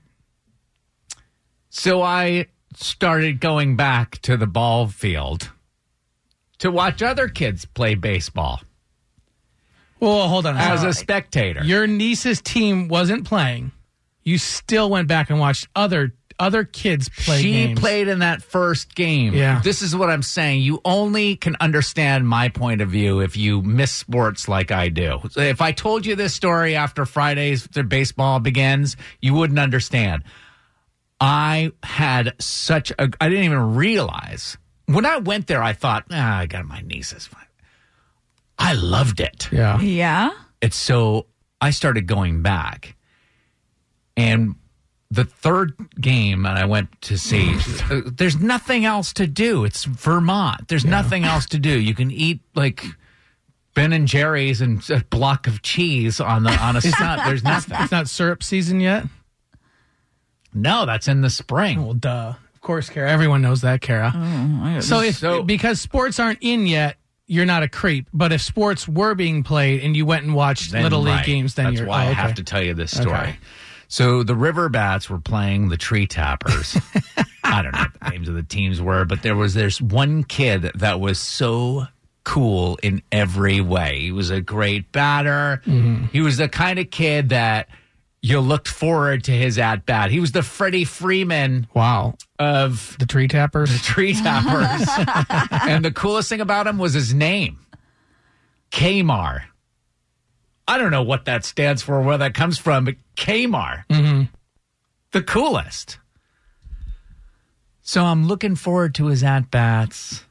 So 1.71 2.03
I 2.03 2.47
started 2.75 3.41
going 3.41 3.77
back 3.77 4.19
to 4.23 4.37
the 4.37 4.47
ball 4.47 4.89
field 4.89 5.51
to 6.59 6.71
watch 6.71 7.03
other 7.03 7.29
kids 7.29 7.65
play 7.65 7.95
baseball 7.95 8.61
Well, 10.01 10.29
hold 10.29 10.47
on. 10.47 10.57
as 10.57 10.83
a 10.85 10.93
spectator. 10.93 11.63
your 11.65 11.87
niece's 11.87 12.41
team 12.43 12.89
wasn't 12.89 13.27
playing. 13.27 13.73
You 14.25 14.39
still 14.39 14.91
went 14.91 15.09
back 15.09 15.31
and 15.31 15.39
watched 15.39 15.69
other 15.77 16.15
other 16.39 16.65
kids 16.65 17.09
play 17.09 17.41
she 17.41 17.53
games. 17.53 17.81
played 17.81 18.09
in 18.09 18.19
that 18.21 18.43
first 18.43 18.95
game. 18.95 19.35
Yeah. 19.35 19.61
This 19.63 19.83
is 19.83 19.95
what 19.97 20.11
I'm 20.11 20.23
saying. 20.23 20.63
You 20.63 20.81
only 20.85 21.37
can 21.37 21.57
understand 21.61 22.29
my 22.29 22.49
point 22.49 22.81
of 22.81 22.91
view 22.91 23.21
if 23.21 23.37
you 23.37 23.63
miss 23.63 23.93
sports 23.93 24.49
like 24.49 24.71
I 24.71 24.89
do. 24.89 25.21
If 25.37 25.61
I 25.61 25.73
told 25.73 26.05
you 26.07 26.15
this 26.17 26.35
story 26.35 26.77
after 26.77 27.07
Friday's 27.07 27.65
the 27.65 27.83
baseball 27.85 28.41
begins, 28.41 28.97
you 29.21 29.35
wouldn't 29.35 29.59
understand. 29.59 30.25
I 31.21 31.73
had 31.83 32.35
such 32.41 32.91
a 32.93 33.09
I 33.21 33.29
didn't 33.29 33.45
even 33.45 33.75
realize. 33.75 34.59
When 34.87 35.07
I 35.07 35.17
went 35.19 35.47
there, 35.47 35.63
I 35.63 35.73
thought, 35.73 36.05
ah, 36.13 36.39
I 36.39 36.47
got 36.47 36.65
my 36.67 36.81
nieces. 36.83 37.27
fine." 37.27 37.43
I 38.59 38.75
loved 38.75 39.21
it. 39.21 39.49
Yeah. 39.53 39.81
Yeah. 39.81 40.31
It's 40.63 40.77
so 40.77 41.27
I 41.61 41.71
started 41.71 42.07
going 42.07 42.43
back. 42.43 42.97
And 44.17 44.55
the 45.11 45.25
third 45.25 45.75
game 46.01 46.47
and 46.47 46.59
I 46.59 46.65
went 46.65 47.01
to 47.03 47.17
see, 47.17 47.55
uh, 47.91 48.01
there's 48.07 48.39
nothing 48.41 48.85
else 48.85 49.13
to 49.15 49.27
do. 49.27 49.65
It's 49.65 49.85
Vermont. 49.85 50.69
There's 50.69 50.85
nothing 50.85 51.25
else 51.25 51.47
to 51.47 51.59
do. 51.59 51.79
You 51.79 51.95
can 51.95 52.11
eat 52.11 52.41
like 52.55 52.85
Ben 53.75 53.93
and 53.93 54.09
Jerry's 54.09 54.61
and 54.61 54.83
a 54.91 55.05
block 55.11 55.47
of 55.47 55.63
cheese 55.63 56.19
on 56.21 56.43
the 56.43 56.51
on 56.53 56.77
a 56.77 56.81
sun. 56.81 57.21
There's 57.27 57.45
nothing. 57.45 57.77
It's 57.81 57.93
not 57.93 58.09
syrup 58.09 58.43
season 58.43 58.81
yet. 58.81 59.05
No, 60.55 60.87
that's 60.87 61.09
in 61.09 61.21
the 61.21 61.31
spring. 61.31 61.85
Well, 61.85 61.95
duh. 61.95 62.35
Of 62.55 62.61
course, 62.63 62.89
Kara. 62.89 63.11
Everyone 63.11 63.43
knows 63.43 63.61
that, 63.61 63.81
Kara. 63.81 64.81
so 64.81 65.01
if 65.01 65.17
So- 65.19 65.43
because 65.43 65.81
sports 65.81 66.19
aren't 66.19 66.39
in 66.41 66.67
yet, 66.67 66.97
you're 67.29 67.45
not 67.47 67.63
a 67.63 67.69
creep. 67.69 68.09
But 68.13 68.33
if 68.33 68.41
sports 68.41 68.89
were 68.89 69.15
being 69.15 69.43
played 69.43 69.83
and 69.83 69.97
you 69.97 70.07
went 70.07 70.25
and 70.25 70.35
watched 70.35 70.73
Then, 70.73 70.83
little 70.83 71.01
league 71.03 71.15
right. 71.15 71.27
games, 71.27 71.55
then 71.55 71.67
that's 71.67 71.79
you're. 71.79 71.87
why 71.87 72.07
oh, 72.07 72.09
I 72.09 72.13
have 72.13 72.35
to 72.37 72.43
tell 72.43 72.63
you 72.63 72.73
this 72.75 72.93
story. 72.93 73.15
Okay. 73.15 73.37
So 73.89 74.23
the 74.23 74.35
River 74.35 74.69
Bats 74.69 75.09
were 75.09 75.19
playing 75.21 75.69
the 75.69 75.77
Tree 75.77 76.07
Tappers. 76.07 76.77
I 77.45 77.63
don't 77.63 77.73
know 77.73 77.79
what 77.81 78.01
the 78.01 78.11
names 78.11 78.29
of 78.29 78.35
the 78.35 78.43
teams 78.43 78.81
were, 78.81 79.05
but 79.05 79.23
there 79.23 79.37
was 79.37 79.55
this 79.55 79.81
one 79.81 80.25
kid 80.25 80.63
that 80.75 80.99
was 81.01 81.19
so 81.19 81.87
cool 82.25 82.77
in 82.83 83.03
every 83.13 83.61
way. 83.61 84.01
He 84.01 84.13
was 84.13 84.31
a 84.31 84.41
great 84.41 84.91
batter. 84.91 85.63
Mm-hmm. 85.67 86.07
He 86.07 86.21
was 86.21 86.39
the 86.39 86.49
kind 86.49 86.79
of 86.81 86.91
kid 86.91 87.29
that 87.29 87.69
you 88.21 88.41
looked 88.41 88.67
forward 88.67 89.23
to 89.25 89.31
his 89.31 89.57
at 89.59 89.87
bat. 89.87 90.11
He 90.11 90.19
was 90.19 90.33
the 90.33 90.43
Freddie 90.43 90.85
Freeman 90.85 91.69
Wow. 91.73 92.17
of 92.41 92.97
The 92.99 93.07
tree 93.07 93.29
tappers. 93.29 93.71
The 93.73 93.79
tree 93.79 94.15
Tappers. 94.15 94.89
and 95.69 95.85
the 95.85 95.93
coolest 95.93 96.29
thing 96.29 96.41
about 96.41 96.67
him 96.67 96.79
was 96.79 96.93
his 96.95 97.15
name, 97.15 97.61
Kmar. 98.73 99.43
I 100.69 100.79
don't 100.79 100.91
know 100.91 101.03
what 101.03 101.27
that 101.27 101.45
stands 101.45 101.83
for, 101.83 102.01
where 102.03 102.19
that 102.19 102.35
comes 102.35 102.59
from, 102.59 102.85
but 102.85 102.97
Kmar. 103.17 103.85
Mm-hmm. 103.89 104.23
The 105.13 105.23
coolest. 105.23 105.99
So 107.83 108.05
I'm 108.05 108.27
looking 108.27 108.57
forward 108.57 108.97
to 108.97 109.07
his 109.07 109.23
at 109.23 109.51
bats. 109.51 110.25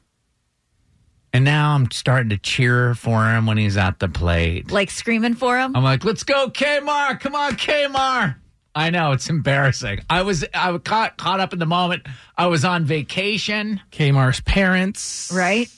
And 1.32 1.44
now 1.44 1.74
I'm 1.74 1.90
starting 1.90 2.30
to 2.30 2.38
cheer 2.38 2.94
for 2.94 3.24
him 3.24 3.46
when 3.46 3.56
he's 3.56 3.76
at 3.76 3.98
the 3.98 4.08
plate. 4.08 4.70
Like 4.70 4.90
screaming 4.90 5.34
for 5.34 5.58
him. 5.58 5.74
I'm 5.74 5.82
like, 5.84 6.04
let's 6.04 6.22
go, 6.22 6.48
Kmar. 6.48 7.18
Come 7.18 7.34
on, 7.34 7.52
Kmar. 7.52 8.36
I 8.74 8.90
know 8.90 9.12
it's 9.12 9.30
embarrassing. 9.30 10.00
I 10.10 10.20
was 10.20 10.44
I 10.52 10.70
was 10.70 10.82
caught 10.84 11.16
caught 11.16 11.40
up 11.40 11.54
in 11.54 11.58
the 11.58 11.66
moment. 11.66 12.06
I 12.36 12.46
was 12.46 12.62
on 12.62 12.84
vacation. 12.84 13.80
Kmar's 13.90 14.40
parents. 14.40 15.32
right? 15.34 15.68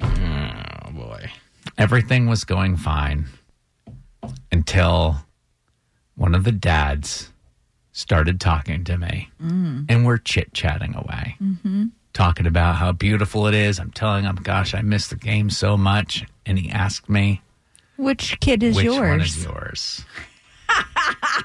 Oh 0.00 0.90
boy. 0.92 1.30
Everything 1.76 2.26
was 2.26 2.44
going 2.44 2.78
fine 2.78 3.26
until 4.54 5.16
one 6.14 6.32
of 6.32 6.44
the 6.44 6.52
dads 6.52 7.32
started 7.90 8.40
talking 8.40 8.84
to 8.84 8.96
me, 8.96 9.28
mm. 9.42 9.84
and 9.88 10.06
we're 10.06 10.16
chit 10.16 10.54
chatting 10.54 10.94
away, 10.94 11.36
mm-hmm. 11.42 11.86
talking 12.12 12.46
about 12.46 12.76
how 12.76 12.92
beautiful 12.92 13.48
it 13.48 13.54
is. 13.54 13.80
I'm 13.80 13.90
telling 13.90 14.24
him, 14.24 14.36
"Gosh, 14.36 14.72
I 14.72 14.80
miss 14.82 15.08
the 15.08 15.16
game 15.16 15.50
so 15.50 15.76
much," 15.76 16.24
and 16.46 16.56
he 16.56 16.70
asked 16.70 17.08
me, 17.08 17.42
Which 17.96 18.38
kid 18.38 18.62
is 18.62 18.76
"Which 18.76 18.84
yours? 18.84 18.98
one 19.00 19.20
is 19.20 19.44
yours?" 19.44 20.04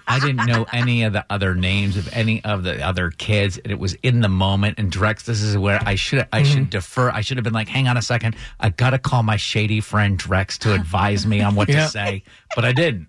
I 0.08 0.20
didn't 0.20 0.46
know 0.46 0.66
any 0.72 1.04
of 1.04 1.14
the 1.14 1.26
other 1.30 1.56
names 1.56 1.98
of 1.98 2.12
any 2.14 2.44
of 2.44 2.64
the 2.64 2.86
other 2.86 3.12
kids. 3.12 3.58
And 3.58 3.72
it 3.72 3.80
was 3.80 3.94
in 3.96 4.22
the 4.22 4.30
moment. 4.30 4.80
And 4.80 4.92
Drex, 4.92 5.26
this 5.26 5.42
is 5.42 5.58
where 5.58 5.80
I 5.86 5.96
should 5.96 6.28
I 6.32 6.44
should 6.44 6.64
mm-hmm. 6.64 6.70
defer. 6.70 7.10
I 7.10 7.22
should 7.22 7.38
have 7.38 7.44
been 7.44 7.54
like, 7.54 7.68
hang 7.68 7.88
on 7.88 7.98
a 7.98 8.02
second. 8.02 8.36
I 8.60 8.70
gotta 8.70 9.00
call 9.00 9.24
my 9.24 9.38
shady 9.38 9.82
friend 9.82 10.20
Drex 10.20 10.58
to 10.60 10.74
advise 10.74 11.26
me 11.26 11.42
on 11.42 11.56
what 11.56 11.70
Yeah. 11.70 11.86
to 11.86 11.90
say. 11.90 12.24
But 12.56 12.66
I 12.66 12.72
didn't. 12.74 13.08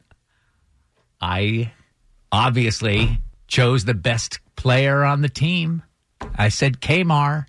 I 1.20 1.72
obviously 2.32 3.20
chose 3.48 3.84
the 3.84 3.94
best 3.94 4.40
player 4.56 5.04
on 5.04 5.20
the 5.20 5.28
team. 5.28 5.82
I 6.36 6.48
said 6.48 6.80
Kmar. 6.80 7.46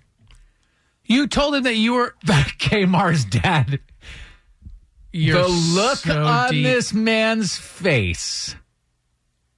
You 1.04 1.26
told 1.26 1.54
him 1.54 1.64
that 1.64 1.74
you 1.74 1.94
were. 1.94 2.14
Kmar's 2.24 3.24
dad. 3.24 3.80
You're 5.12 5.42
the 5.42 5.48
look 5.48 5.98
so 5.98 6.24
on 6.24 6.50
deep. 6.50 6.64
this 6.64 6.94
man's 6.94 7.56
face. 7.56 8.56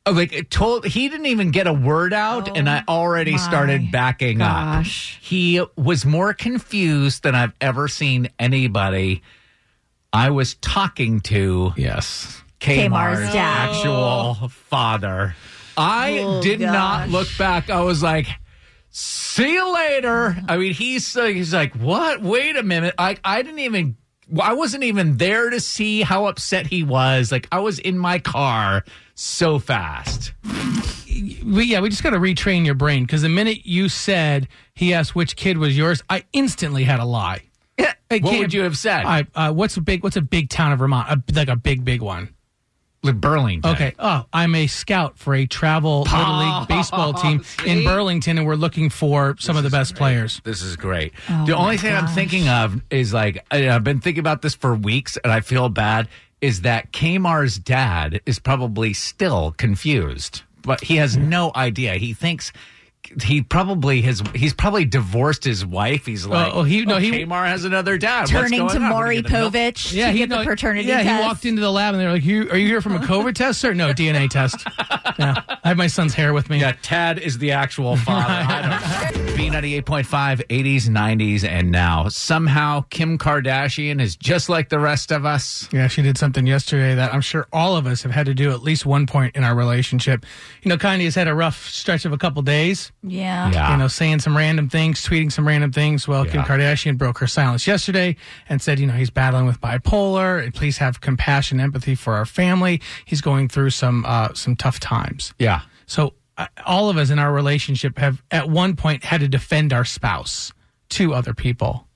Oh, 0.07 0.12
Like 0.12 0.51
told 0.51 0.85
he 0.85 1.09
didn't 1.09 1.27
even 1.27 1.51
get 1.51 1.67
a 1.67 1.73
word 1.73 2.12
out, 2.12 2.57
and 2.59 2.69
I 2.69 2.83
already 2.87 3.38
started 3.38 3.90
backing 3.90 4.38
gosh. 4.38 5.17
up. 5.17 5.23
He 5.23 5.64
was 5.77 6.05
more 6.05 6.35
confused 6.35 7.23
than 7.23 7.35
I've 7.35 7.55
ever 7.61 7.88
seen 7.88 8.29
anybody. 8.38 9.23
I 10.12 10.29
was 10.31 10.55
talking 10.57 11.21
to 11.23 11.73
Yes. 11.77 12.43
Kmar's, 12.61 12.87
Kmar's 13.21 13.33
dad. 13.33 13.71
actual 13.71 14.49
father. 14.49 15.35
I 15.77 16.19
Oh, 16.23 16.43
did 16.43 16.61
not 16.61 17.09
look 17.09 17.29
back. 17.38 17.69
I 17.71 17.81
was 17.81 18.03
like, 18.03 18.27
"See 18.90 19.55
you 19.55 19.75
later." 19.75 20.37
I 20.49 20.57
mean, 20.59 20.73
he's 20.75 21.17
uh, 21.17 21.25
he's 21.25 21.53
like, 21.55 21.75
"What? 21.75 22.21
Wait 22.23 22.57
a 22.57 22.62
minute!" 22.62 22.95
I 22.99 23.17
I 23.25 23.43
didn't 23.43 23.59
even. 23.61 23.97
I 24.40 24.54
wasn't 24.54 24.84
even 24.84 25.16
there 25.16 25.50
to 25.50 25.60
see 25.60 26.02
how 26.02 26.26
upset 26.26 26.66
he 26.66 26.82
was. 26.82 27.30
Like 27.30 27.48
I 27.52 27.60
was 27.60 27.78
in 27.78 27.98
my 27.98 28.18
car 28.18 28.84
so 29.14 29.58
fast. 29.58 30.32
We, 31.44 31.66
yeah, 31.66 31.80
we 31.80 31.88
just 31.90 32.02
got 32.02 32.10
to 32.10 32.18
retrain 32.18 32.64
your 32.64 32.74
brain 32.74 33.04
because 33.04 33.22
the 33.22 33.28
minute 33.28 33.64
you 33.64 33.88
said 33.88 34.48
he 34.74 34.92
asked 34.94 35.14
which 35.14 35.37
kid 35.37 35.58
was 35.58 35.76
yours, 35.76 36.02
I 36.10 36.24
instantly 36.32 36.84
had 36.84 37.00
a 37.00 37.04
lie. 37.04 37.42
What 38.22 38.38
would 38.38 38.52
you 38.52 38.62
have 38.62 38.78
said? 38.78 39.04
I, 39.04 39.26
uh, 39.34 39.52
what's 39.52 39.76
a 39.76 39.80
big? 39.80 40.02
What's 40.02 40.16
a 40.16 40.22
big 40.22 40.48
town 40.48 40.72
of 40.72 40.78
Vermont? 40.78 41.08
A, 41.10 41.34
like 41.34 41.48
a 41.48 41.56
big, 41.56 41.84
big 41.84 42.00
one. 42.02 42.34
Like 43.05 43.21
Burlington. 43.21 43.71
Okay. 43.73 43.95
Oh, 43.99 44.25
I'm 44.33 44.55
a 44.55 44.67
scout 44.67 45.19
for 45.19 45.35
a 45.35 45.47
travel 45.47 46.01
little 46.12 46.38
league 46.38 46.69
baseball 46.69 47.12
team 47.23 47.45
in 47.67 47.79
see? 47.79 47.85
Burlington, 47.85 48.38
and 48.38 48.47
we're 48.47 48.55
looking 48.57 48.90
for 48.90 49.37
some 49.38 49.57
of 49.57 49.62
the 49.62 49.71
best 49.71 49.95
players. 49.95 50.40
This 50.45 50.62
is 50.62 50.75
great. 50.77 51.12
Oh 51.29 51.45
the 51.47 51.55
only 51.57 51.77
thing 51.77 51.95
I'm 51.95 52.07
thinking 52.09 52.49
of 52.49 52.81
is 52.90 53.12
like 53.14 53.45
I- 53.51 53.69
I've 53.69 53.85
been 53.85 54.01
thinking 54.01 54.21
about 54.21 54.43
this 54.43 54.55
for 54.55 54.75
weeks, 54.75 55.17
and 55.23 55.33
I 55.33 55.40
feel 55.40 55.69
bad. 55.69 56.09
Is 56.40 56.62
that 56.62 56.93
Kmar's 56.93 57.59
dad 57.59 58.21
is 58.27 58.38
probably 58.38 58.93
still 58.93 59.53
confused, 59.57 60.43
but 60.62 60.83
he 60.83 60.97
has 60.97 61.17
no 61.17 61.51
idea. 61.57 61.95
He 61.95 62.12
thinks 62.12 62.53
he 63.23 63.43
probably 63.43 64.03
has. 64.03 64.23
He's 64.35 64.53
probably 64.55 64.85
divorced 64.85 65.45
his 65.45 65.64
wife. 65.64 66.07
He's 66.07 66.27
oh, 66.27 66.31
like, 66.31 66.53
oh, 66.55 66.62
he- 66.62 66.85
no, 66.85 66.97
oh, 66.97 66.99
he- 66.99 67.11
Kmar 67.25 67.47
has 67.47 67.64
another 67.64 67.99
dad. 67.99 68.21
What's 68.23 68.33
Turning 68.33 68.59
going 68.61 68.71
to 68.71 68.77
on? 68.77 68.83
We're 68.83 68.88
Maury 68.90 69.23
gonna 69.23 69.29
know- 69.35 69.45
to 69.45 70.11
he 70.11 70.19
get 70.19 70.29
the 70.29 70.37
no, 70.38 70.45
paternity 70.45 70.88
Yeah, 70.88 71.03
test. 71.03 71.21
he 71.23 71.27
walked 71.29 71.45
into 71.45 71.61
the 71.61 71.71
lab 71.71 71.95
and 71.95 72.01
they 72.01 72.07
were 72.07 72.12
like, 72.12 72.25
"You 72.25 72.51
are 72.51 72.57
you 72.57 72.67
here 72.67 72.81
from 72.81 72.97
a 72.97 73.01
COVID 73.01 73.35
test, 73.37 73.61
sir? 73.61 73.75
No, 73.75 73.93
DNA 73.93 74.29
test. 74.29 74.64
Yeah, 75.19 75.43
I 75.62 75.69
have 75.69 75.77
my 75.77 75.87
son's 75.87 76.14
hair 76.14 76.33
with 76.33 76.51
me. 76.51 76.61
Yeah, 76.61 76.73
Tad 76.83 77.19
is 77.19 77.38
the 77.38 77.53
actual 77.53 77.97
father. 77.97 79.11
I 79.35 79.51
don't. 79.51 79.53
B98.5, 79.53 80.47
80s, 80.47 80.83
90s, 80.88 81.44
and 81.44 81.70
now. 81.70 82.09
Somehow, 82.09 82.85
Kim 82.90 83.18
Kardashian 83.18 84.01
is 84.01 84.16
just 84.16 84.49
like 84.49 84.68
the 84.68 84.79
rest 84.79 85.11
of 85.12 85.25
us. 85.25 85.68
Yeah, 85.73 85.88
she 85.88 86.03
did 86.03 86.16
something 86.18 86.47
yesterday 86.47 86.94
that 86.94 87.12
I'm 87.12 87.20
sure 87.20 87.47
all 87.53 87.77
of 87.77 87.87
us 87.87 88.03
have 88.03 88.12
had 88.12 88.27
to 88.27 88.35
do 88.35 88.51
at 88.51 88.62
least 88.62 88.87
one 88.87 89.07
point 89.07 89.37
in 89.37 89.44
our 89.44 89.55
relationship. 89.55 90.25
You 90.62 90.68
know, 90.68 90.77
Kanye 90.77 91.05
has 91.05 91.14
had 91.14 91.29
a 91.29 91.35
rough 91.35 91.68
stretch 91.68 92.05
of 92.05 92.12
a 92.12 92.18
couple 92.18 92.42
days. 92.42 92.92
yeah. 93.03 93.51
Yeah. 93.51 93.73
You 93.73 93.77
know, 93.79 93.88
saying 93.88 94.20
some 94.20 94.37
random 94.37 94.68
things, 94.68 95.05
tweeting 95.05 95.31
some 95.33 95.47
random 95.47 95.73
things. 95.73 96.07
Well, 96.09 96.25
Kim 96.25 96.42
Kardashian 96.42 96.97
broke 96.97 97.18
her 97.18 97.27
silence 97.27 97.66
yesterday 97.66 98.16
and 98.49 98.61
said, 98.62 98.79
you 98.79 98.87
know, 98.87 98.94
he's 98.94 99.11
battling 99.11 99.47
with 99.47 99.61
bipolar. 99.61 100.42
And 100.42 100.55
please 100.55 100.79
have 100.79 101.01
compassion, 101.01 101.61
empathy 101.61 101.94
for 101.94 102.14
our 102.14 102.25
family. 102.25 102.81
He's 103.05 103.20
going 103.20 103.49
through 103.49 103.70
some 103.70 104.05
uh, 104.07 104.33
some 104.35 104.57
tough 104.57 104.81
times. 104.81 105.35
Yeah. 105.38 105.62
So 105.87 106.14
all 106.66 106.90
of 106.90 106.97
us 106.97 107.11
in 107.11 107.18
our 107.18 107.33
relationship 107.33 107.99
have 107.99 108.23
at 108.31 108.49
one 108.49 108.77
point 108.77 109.05
had 109.05 109.20
to 109.20 109.29
defend 109.29 109.73
our 109.73 109.85
spouse 109.85 110.53
to 110.90 111.14
other 111.14 111.35
people. 111.35 111.87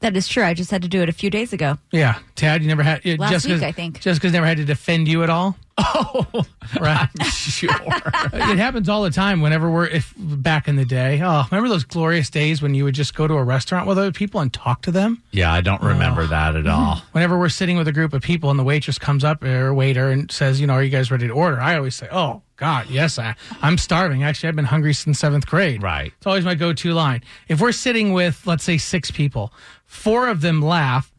That 0.00 0.16
is 0.16 0.28
true. 0.28 0.44
I 0.44 0.54
just 0.54 0.70
had 0.70 0.82
to 0.82 0.88
do 0.88 1.02
it 1.02 1.08
a 1.08 1.12
few 1.12 1.28
days 1.28 1.52
ago. 1.52 1.76
Yeah, 1.90 2.18
Tad, 2.36 2.62
you 2.62 2.68
never 2.68 2.84
had 2.84 3.04
Last 3.18 3.30
Jessica's, 3.32 3.60
week, 3.60 3.68
I 3.68 3.72
think. 3.72 4.00
Jessica's 4.00 4.32
never 4.32 4.46
had 4.46 4.58
to 4.58 4.64
defend 4.64 5.08
you 5.08 5.22
at 5.24 5.30
all. 5.30 5.56
Oh, 6.00 6.44
Right. 6.80 7.08
sure. 7.24 7.70
it 7.70 8.58
happens 8.58 8.88
all 8.88 9.02
the 9.02 9.10
time 9.10 9.40
whenever 9.40 9.70
we're 9.70 9.86
if 9.86 10.12
back 10.18 10.66
in 10.68 10.76
the 10.76 10.84
day. 10.84 11.20
Oh, 11.22 11.44
remember 11.50 11.68
those 11.68 11.84
glorious 11.84 12.28
days 12.30 12.60
when 12.60 12.74
you 12.74 12.84
would 12.84 12.94
just 12.94 13.14
go 13.14 13.26
to 13.28 13.34
a 13.34 13.44
restaurant 13.44 13.86
with 13.86 13.96
other 13.96 14.12
people 14.12 14.40
and 14.40 14.52
talk 14.52 14.82
to 14.82 14.90
them? 14.90 15.22
yeah, 15.30 15.52
I 15.52 15.60
don't 15.60 15.80
remember 15.82 16.26
that 16.26 16.56
at 16.56 16.66
all. 16.66 17.02
Whenever 17.12 17.38
we're 17.38 17.48
sitting 17.48 17.76
with 17.78 17.86
a 17.88 17.92
group 17.92 18.12
of 18.12 18.22
people 18.22 18.50
and 18.50 18.58
the 18.58 18.64
waitress 18.64 18.98
comes 18.98 19.22
up 19.24 19.42
or 19.44 19.72
waiter 19.72 20.10
and 20.10 20.30
says, 20.30 20.60
you 20.60 20.66
know, 20.66 20.74
are 20.74 20.82
you 20.82 20.90
guys 20.90 21.10
ready 21.10 21.26
to 21.28 21.32
order? 21.32 21.60
I 21.60 21.76
always 21.76 21.94
say, 21.94 22.08
oh 22.10 22.42
God, 22.56 22.90
yes, 22.90 23.18
I, 23.18 23.34
I'm 23.62 23.78
starving. 23.78 24.24
Actually, 24.24 24.48
I've 24.50 24.56
been 24.56 24.64
hungry 24.64 24.92
since 24.94 25.18
seventh 25.20 25.46
grade. 25.46 25.80
Right. 25.82 26.12
It's 26.16 26.26
always 26.26 26.44
my 26.44 26.56
go-to 26.56 26.92
line. 26.92 27.22
If 27.46 27.60
we're 27.60 27.72
sitting 27.72 28.12
with, 28.12 28.46
let's 28.46 28.64
say, 28.64 28.78
six 28.78 29.10
people, 29.12 29.52
four 29.86 30.28
of 30.28 30.40
them 30.40 30.60
laugh. 30.60 31.12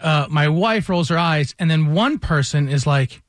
Uh, 0.00 0.28
my 0.30 0.46
wife 0.48 0.88
rolls 0.88 1.08
her 1.08 1.18
eyes, 1.18 1.56
and 1.58 1.68
then 1.68 1.92
one 1.92 2.20
person 2.20 2.68
is 2.68 2.86
like, 2.86 3.20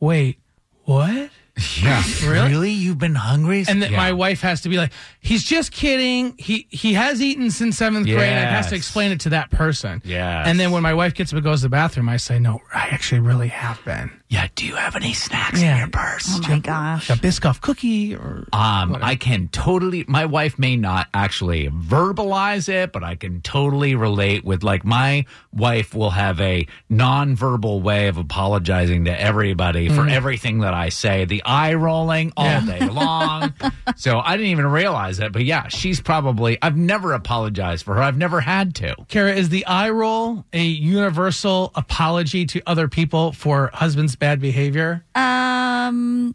"Wait, 0.00 0.38
what?" 0.84 1.30
Yeah. 1.82 2.02
Really? 2.22 2.70
You've 2.70 2.98
been 2.98 3.14
hungry? 3.14 3.64
And 3.66 3.80
then 3.82 3.90
Yeah. 3.92 3.96
my 3.96 4.12
wife 4.12 4.42
has 4.42 4.60
to 4.62 4.68
be 4.68 4.76
like, 4.76 4.92
"He's 5.20 5.42
just 5.42 5.72
kidding. 5.72 6.34
He 6.36 6.66
he 6.68 6.92
has 6.92 7.22
eaten 7.22 7.50
since 7.50 7.78
seventh 7.78 8.06
grade." 8.06 8.18
And 8.20 8.46
I 8.48 8.50
have 8.52 8.68
to 8.68 8.74
explain 8.74 9.10
it 9.10 9.20
to 9.20 9.30
that 9.30 9.50
person. 9.50 10.02
Yeah. 10.04 10.44
And 10.46 10.60
then 10.60 10.70
when 10.70 10.82
my 10.82 10.92
wife 10.92 11.14
gets 11.14 11.32
up 11.32 11.36
and 11.38 11.44
goes 11.44 11.60
to 11.60 11.66
the 11.66 11.68
bathroom, 11.70 12.10
I 12.10 12.18
say, 12.18 12.38
"No, 12.38 12.60
I 12.74 12.88
actually 12.90 13.20
really 13.20 13.48
have 13.48 13.82
been." 13.86 14.10
Yeah, 14.28 14.48
do 14.56 14.66
you 14.66 14.74
have 14.74 14.96
any 14.96 15.12
snacks 15.12 15.62
Yeah. 15.62 15.74
in 15.74 15.78
your 15.78 15.88
purse? 15.88 16.26
Oh 16.44 16.48
my 16.48 16.58
gosh. 16.58 17.10
A 17.10 17.12
Biscoff 17.12 17.60
cookie 17.60 18.14
or 18.16 18.48
Um, 18.52 18.98
I 19.00 19.14
can 19.14 19.46
totally. 19.48 20.04
My 20.08 20.24
wife 20.26 20.58
may 20.58 20.74
not 20.76 21.06
actually 21.14 21.68
verbalize 21.68 22.68
it, 22.68 22.92
but 22.92 23.04
I 23.04 23.14
can 23.14 23.40
totally 23.40 23.94
relate 23.94 24.44
with 24.44 24.64
like 24.64 24.84
my 24.84 25.26
wife 25.52 25.94
will 25.94 26.10
have 26.10 26.40
a 26.40 26.66
non-verbal 26.88 27.80
way 27.82 28.08
of 28.08 28.16
apologizing 28.18 29.04
to 29.04 29.20
everybody 29.20 29.88
for 29.88 30.08
everything 30.08 30.58
that 30.60 30.74
I 30.74 30.88
say. 30.88 31.24
The 31.24 31.42
eye 31.44 31.74
rolling 31.74 32.32
all 32.36 32.46
Yeah. 32.46 32.78
day 32.78 32.86
long. 32.88 33.54
so 33.96 34.18
I 34.18 34.36
didn't 34.36 34.50
even 34.50 34.66
realize 34.66 35.20
it. 35.20 35.32
But 35.32 35.44
yeah, 35.44 35.68
she's 35.68 36.00
probably, 36.00 36.58
I've 36.60 36.76
never 36.76 37.12
apologized 37.12 37.84
for 37.84 37.94
her. 37.94 38.02
I've 38.02 38.18
never 38.18 38.40
had 38.40 38.74
to. 38.76 38.96
Kara, 39.06 39.32
is 39.34 39.50
the 39.50 39.64
eye 39.66 39.90
roll 39.90 40.44
a 40.52 40.64
universal 40.64 41.70
apology 41.76 42.44
to 42.46 42.60
other 42.66 42.88
people 42.88 43.30
for 43.30 43.70
husband's 43.72 44.15
bad 44.18 44.40
behavior? 44.40 45.04
Um, 45.14 46.34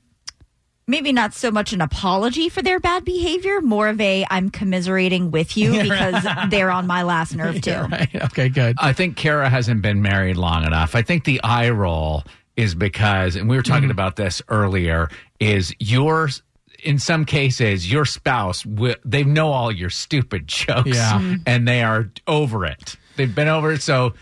maybe 0.87 1.11
not 1.13 1.33
so 1.33 1.51
much 1.51 1.73
an 1.73 1.81
apology 1.81 2.49
for 2.49 2.61
their 2.61 2.79
bad 2.79 3.05
behavior, 3.05 3.61
more 3.61 3.87
of 3.89 3.99
a 4.01 4.25
I'm 4.29 4.49
commiserating 4.49 5.31
with 5.31 5.55
you 5.57 5.71
because 5.83 6.25
they're 6.49 6.71
on 6.71 6.87
my 6.87 7.03
last 7.03 7.35
nerve 7.35 7.61
too. 7.61 7.71
Right. 7.91 8.09
Okay, 8.15 8.49
good. 8.49 8.77
I 8.79 8.93
think 8.93 9.15
Kara 9.17 9.49
hasn't 9.49 9.81
been 9.81 10.01
married 10.01 10.37
long 10.37 10.65
enough. 10.65 10.95
I 10.95 11.01
think 11.01 11.23
the 11.23 11.41
eye 11.43 11.69
roll 11.69 12.23
is 12.57 12.75
because, 12.75 13.35
and 13.35 13.47
we 13.49 13.55
were 13.55 13.63
talking 13.63 13.91
about 13.91 14.17
this 14.17 14.41
earlier, 14.49 15.09
is 15.39 15.73
yours. 15.79 16.41
In 16.83 16.97
some 16.99 17.25
cases, 17.25 17.89
your 17.91 18.05
spouse, 18.05 18.63
wi- 18.63 18.97
they 19.05 19.23
know 19.23 19.51
all 19.51 19.71
your 19.71 19.89
stupid 19.91 20.47
jokes 20.47 20.89
Yeah. 20.89 21.19
Mhm. 21.19 21.41
and 21.45 21.67
they 21.67 21.83
are 21.83 22.11
over 22.27 22.65
it. 22.65 22.97
They've 23.17 23.33
been 23.33 23.47
over 23.47 23.71
it. 23.73 23.81
So 23.83 24.13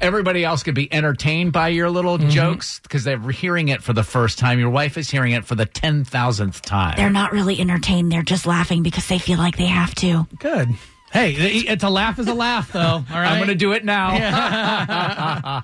everybody 0.00 0.44
else 0.44 0.62
could 0.62 0.74
be 0.74 0.92
entertained 0.92 1.52
by 1.52 1.68
your 1.68 1.90
little 1.90 2.18
mm-hmm. 2.18 2.28
jokes 2.28 2.80
because 2.80 3.04
they're 3.04 3.18
hearing 3.30 3.68
it 3.68 3.82
for 3.82 3.92
the 3.92 4.02
first 4.02 4.38
time. 4.38 4.58
Your 4.58 4.70
wife 4.70 4.96
is 4.98 5.10
hearing 5.10 5.32
it 5.32 5.44
for 5.44 5.54
the 5.54 5.66
10,000th 5.66 6.60
time. 6.60 6.94
They're 6.96 7.10
not 7.10 7.32
really 7.32 7.60
entertained. 7.60 8.12
They're 8.12 8.22
just 8.22 8.46
laughing 8.46 8.82
because 8.82 9.06
they 9.08 9.18
feel 9.18 9.38
like 9.38 9.56
they 9.56 9.66
have 9.66 9.94
to. 9.96 10.26
Good. 10.38 10.74
Hey, 11.12 11.32
it's 11.34 11.84
a 11.84 11.88
laugh 11.90 12.18
is 12.18 12.28
a 12.28 12.34
laugh, 12.34 12.72
though. 12.72 12.80
All 12.80 13.02
right. 13.10 13.28
I'm 13.28 13.38
going 13.38 13.48
to 13.48 13.54
do 13.54 13.72
it 13.72 13.84
now. 13.84 14.10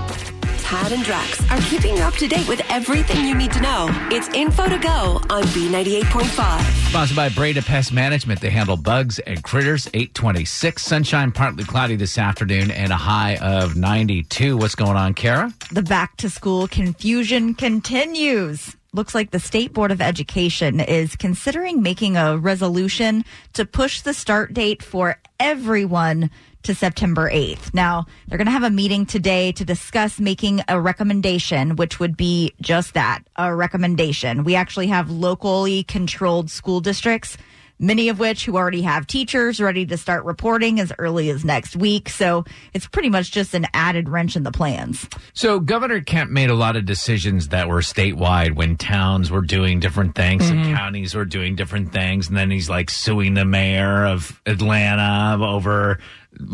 Tad 0.62 0.92
and 0.92 1.02
Drex 1.05 1.50
are 1.50 1.61
keeping 1.68 1.96
you 1.98 2.02
up 2.02 2.14
to 2.14 2.26
date 2.26 2.48
with 2.48 2.62
everything 2.70 3.26
you 3.26 3.35
need 3.35 3.52
to 3.52 3.61
know. 3.61 3.88
It's 4.11 4.28
info 4.31 4.68
to 4.70 4.78
go 4.78 5.20
on 5.28 5.42
B98.5. 5.42 6.88
Sponsored 6.88 7.16
by 7.16 7.28
Breda 7.28 7.61
Pest 7.61 7.92
Management. 7.92 8.40
They 8.40 8.48
handle 8.48 8.78
bugs 8.78 9.18
and 9.18 9.42
critters. 9.42 9.87
826. 9.88 10.83
Sunshine, 10.83 11.31
partly 11.33 11.64
cloudy 11.64 11.96
this 11.96 12.16
afternoon, 12.16 12.70
and 12.70 12.90
a 12.90 12.96
high 12.96 13.37
of 13.37 13.76
92. 13.76 14.57
What's 14.57 14.74
going 14.74 14.96
on, 14.96 15.12
Kara? 15.12 15.52
The 15.72 15.83
back 15.83 16.16
to 16.18 16.31
school 16.31 16.66
confusion 16.68 17.55
continues. 17.55 18.74
Looks 18.94 19.14
like 19.14 19.31
the 19.31 19.40
State 19.40 19.72
Board 19.72 19.90
of 19.90 20.02
Education 20.02 20.78
is 20.78 21.16
considering 21.16 21.81
making 21.81 22.18
a 22.18 22.37
resolution 22.37 23.24
to 23.55 23.64
push 23.64 24.02
the 24.02 24.12
start 24.12 24.52
date 24.52 24.83
for 24.83 25.18
everyone 25.40 26.28
to 26.64 26.74
September 26.74 27.31
8th. 27.31 27.72
Now, 27.72 28.05
they're 28.28 28.37
going 28.37 28.48
to 28.48 28.52
have 28.52 28.64
a 28.64 28.68
meeting 28.68 29.07
today 29.07 29.50
to 29.52 29.64
discuss 29.64 30.20
making 30.20 30.61
a 30.68 30.78
recommendation, 30.78 31.76
which 31.76 32.00
would 32.00 32.18
be 32.18 32.52
just 32.61 32.92
that 32.92 33.20
a 33.37 33.55
recommendation. 33.55 34.44
We 34.44 34.57
actually 34.57 34.88
have 34.88 35.11
locally 35.11 35.85
controlled 35.85 36.50
school 36.50 36.81
districts 36.81 37.38
many 37.83 38.09
of 38.09 38.18
which 38.18 38.47
who 38.47 38.57
already 38.57 38.83
have 38.83 39.07
teachers 39.07 39.61
ready 39.61 39.85
to 39.85 39.99
start 39.99 40.25
reporting 40.25 40.81
as 40.81 40.92
early 40.99 41.29
as 41.29 41.45
next 41.45 41.77
week. 41.77 42.09
So 42.09 42.45
it's 42.73 42.87
pretty 42.87 43.11
much 43.11 43.33
just 43.33 43.53
an 43.53 43.66
added 43.75 44.09
wrench 44.09 44.37
in 44.37 44.45
the 44.45 44.53
plans. 44.53 45.07
So 45.35 45.61
Governor 45.61 46.01
Kemp 46.01 46.31
made 46.31 46.49
a 46.49 46.55
lot 46.55 46.77
of 46.77 46.87
decisions 46.87 47.49
that 47.49 47.68
were 47.68 47.81
statewide 47.81 48.55
when 48.55 48.77
towns 48.77 49.31
were 49.31 49.42
doing 49.42 49.81
different 49.81 50.14
things 50.14 50.49
and 50.49 50.61
mm-hmm. 50.61 50.75
counties 50.75 51.14
were 51.14 51.25
doing 51.25 51.57
different 51.57 51.92
things. 51.92 52.29
And 52.29 52.37
then 52.37 52.51
he's 52.51 52.71
like 52.71 52.88
suing 52.88 53.35
the 53.35 53.45
mayor 53.45 54.07
of 54.07 54.40
Atlanta 54.47 55.45
over 55.45 55.99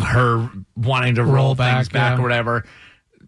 her 0.03 0.51
wanting 0.77 1.17
to 1.17 1.25
roll, 1.25 1.35
Roll 1.35 1.55
back, 1.55 1.77
things 1.77 1.88
back 1.91 2.12
yeah. 2.12 2.19
or 2.19 2.23
whatever. 2.23 2.64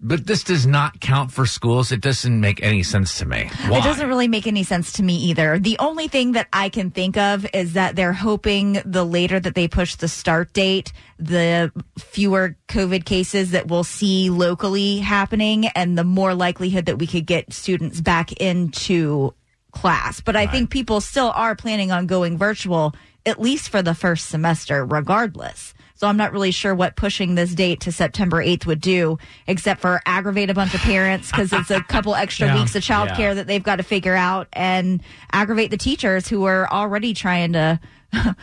But 0.03 0.27
this 0.27 0.43
does 0.43 0.67
not 0.67 1.01
count 1.01 1.31
for 1.31 1.45
schools. 1.45 1.93
It 1.93 2.01
doesn't 2.01 2.41
make 2.41 2.63
any 2.63 2.83
sense 2.83 3.19
to 3.19 3.27
me. 3.27 3.51
Why? 3.69 3.79
It 3.79 3.85
doesn't 3.85 4.09
really 4.09 4.29
make 4.29 4.47
any 4.47 4.63
sense 4.63 4.93
to 4.95 5.03
me 5.03 5.15
either. 5.17 5.59
The 5.59 5.77
only 5.79 6.09
thing 6.09 6.33
that 6.33 6.49
I 6.55 6.71
can 6.71 6.91
think 6.91 7.19
of 7.19 7.47
is 7.53 7.75
that 7.75 7.97
they're 7.97 8.15
hoping 8.15 8.81
the 8.87 9.05
later 9.05 9.39
that 9.39 9.55
they 9.55 9.69
push 9.69 9.97
the 9.97 10.09
start 10.09 10.55
date, 10.55 10.95
the 11.19 11.71
fewer 11.99 12.57
COVID 12.69 13.05
cases 13.05 13.51
that 13.51 13.69
we'll 13.69 13.85
see 13.85 14.31
locally 14.31 14.99
happening 14.99 15.67
and 15.69 15.99
the 15.99 16.05
more 16.05 16.35
likelihood 16.35 16.87
that 16.87 16.99
we 16.99 17.07
could 17.07 17.27
get 17.27 17.53
students 17.53 18.01
back 18.01 18.33
into 18.33 19.35
class. 19.73 20.21
But 20.23 20.35
I 20.35 20.47
think 20.47 20.71
people 20.71 21.03
still 21.03 21.31
are 21.35 21.55
planning 21.55 21.93
on 21.93 22.07
going 22.07 22.39
virtual, 22.39 22.95
at 23.27 23.39
least 23.39 23.69
for 23.69 23.83
the 23.83 23.95
first 23.95 24.29
semester, 24.29 24.85
regardless. 24.85 25.75
So 26.01 26.07
I'm 26.07 26.17
not 26.17 26.33
really 26.33 26.51
sure 26.51 26.75
what 26.75 26.97
pushing 26.97 27.35
this 27.35 27.55
date 27.55 27.81
to 27.81 27.93
September 27.93 28.43
8th 28.43 28.65
would 28.65 28.81
do, 28.81 29.19
except 29.47 29.83
for 29.83 30.01
aggravate 30.07 30.49
a 30.49 30.55
bunch 30.55 30.73
of 30.73 30.81
parents 30.81 31.31
because 31.31 31.53
it's 31.53 31.71
a 31.71 31.83
couple 31.89 32.15
extra 32.15 32.47
Yeah. 32.47 32.55
weeks 32.59 32.75
of 32.75 32.83
childcare 32.83 33.19
Yeah. 33.19 33.35
that 33.35 33.47
they've 33.47 33.63
got 33.63 33.77
to 33.77 33.83
figure 33.83 34.15
out 34.17 34.49
and 34.55 35.03
aggravate 35.31 35.71
the 35.71 35.77
teachers 35.77 36.27
who 36.27 36.45
are 36.45 36.67
already 36.73 37.13
trying 37.13 37.53
to 37.53 37.79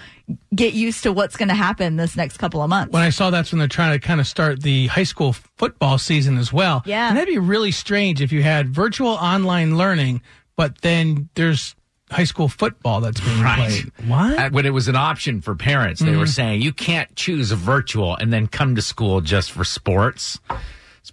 get 0.54 0.74
used 0.76 1.02
to 1.02 1.12
what's 1.12 1.36
going 1.36 1.50
to 1.50 1.56
happen 1.56 1.96
this 1.96 2.16
next 2.16 2.38
couple 2.38 2.62
of 2.62 2.70
months. 2.70 2.94
when 2.94 3.02
I 3.02 3.10
saw 3.10 3.32
that's 3.32 3.52
when 3.52 3.58
they're 3.58 3.68
trying 3.68 4.00
to 4.00 4.06
kind 4.08 4.22
of 4.22 4.28
start 4.28 4.62
the 4.62 4.86
high 4.86 5.02
school 5.02 5.34
football 5.34 5.98
season 5.98 6.38
as 6.38 6.54
well. 6.54 6.84
Yeah. 6.86 7.08
And 7.08 7.18
that'd 7.18 7.28
be 7.28 7.40
really 7.40 7.72
strange 7.72 8.22
if 8.22 8.32
you 8.32 8.44
had 8.44 8.70
virtual 8.70 9.10
online 9.10 9.78
learning, 9.78 10.22
but 10.56 10.80
then 10.84 11.30
there's 11.34 11.74
high 12.12 12.24
school 12.24 12.48
football 12.48 13.02
that's 13.02 13.20
being 13.20 13.42
Right. 13.42 13.84
played. 13.96 14.10
What? 14.10 14.52
When 14.54 14.66
it 14.66 14.74
was 14.74 14.88
an 14.88 14.96
option 14.96 15.42
for 15.42 15.56
parents, 15.56 16.02
they 16.02 16.16
were 16.16 16.24
mm-hmm. 16.24 16.32
saying 16.32 16.62
you 16.62 16.72
can't 16.72 17.14
choose 17.16 17.52
a 17.52 17.56
virtual 17.56 18.16
and 18.16 18.32
then 18.32 18.48
come 18.48 18.76
to 18.76 18.82
school 18.82 19.22
just 19.22 19.52
for 19.52 19.64
sports. 19.64 20.40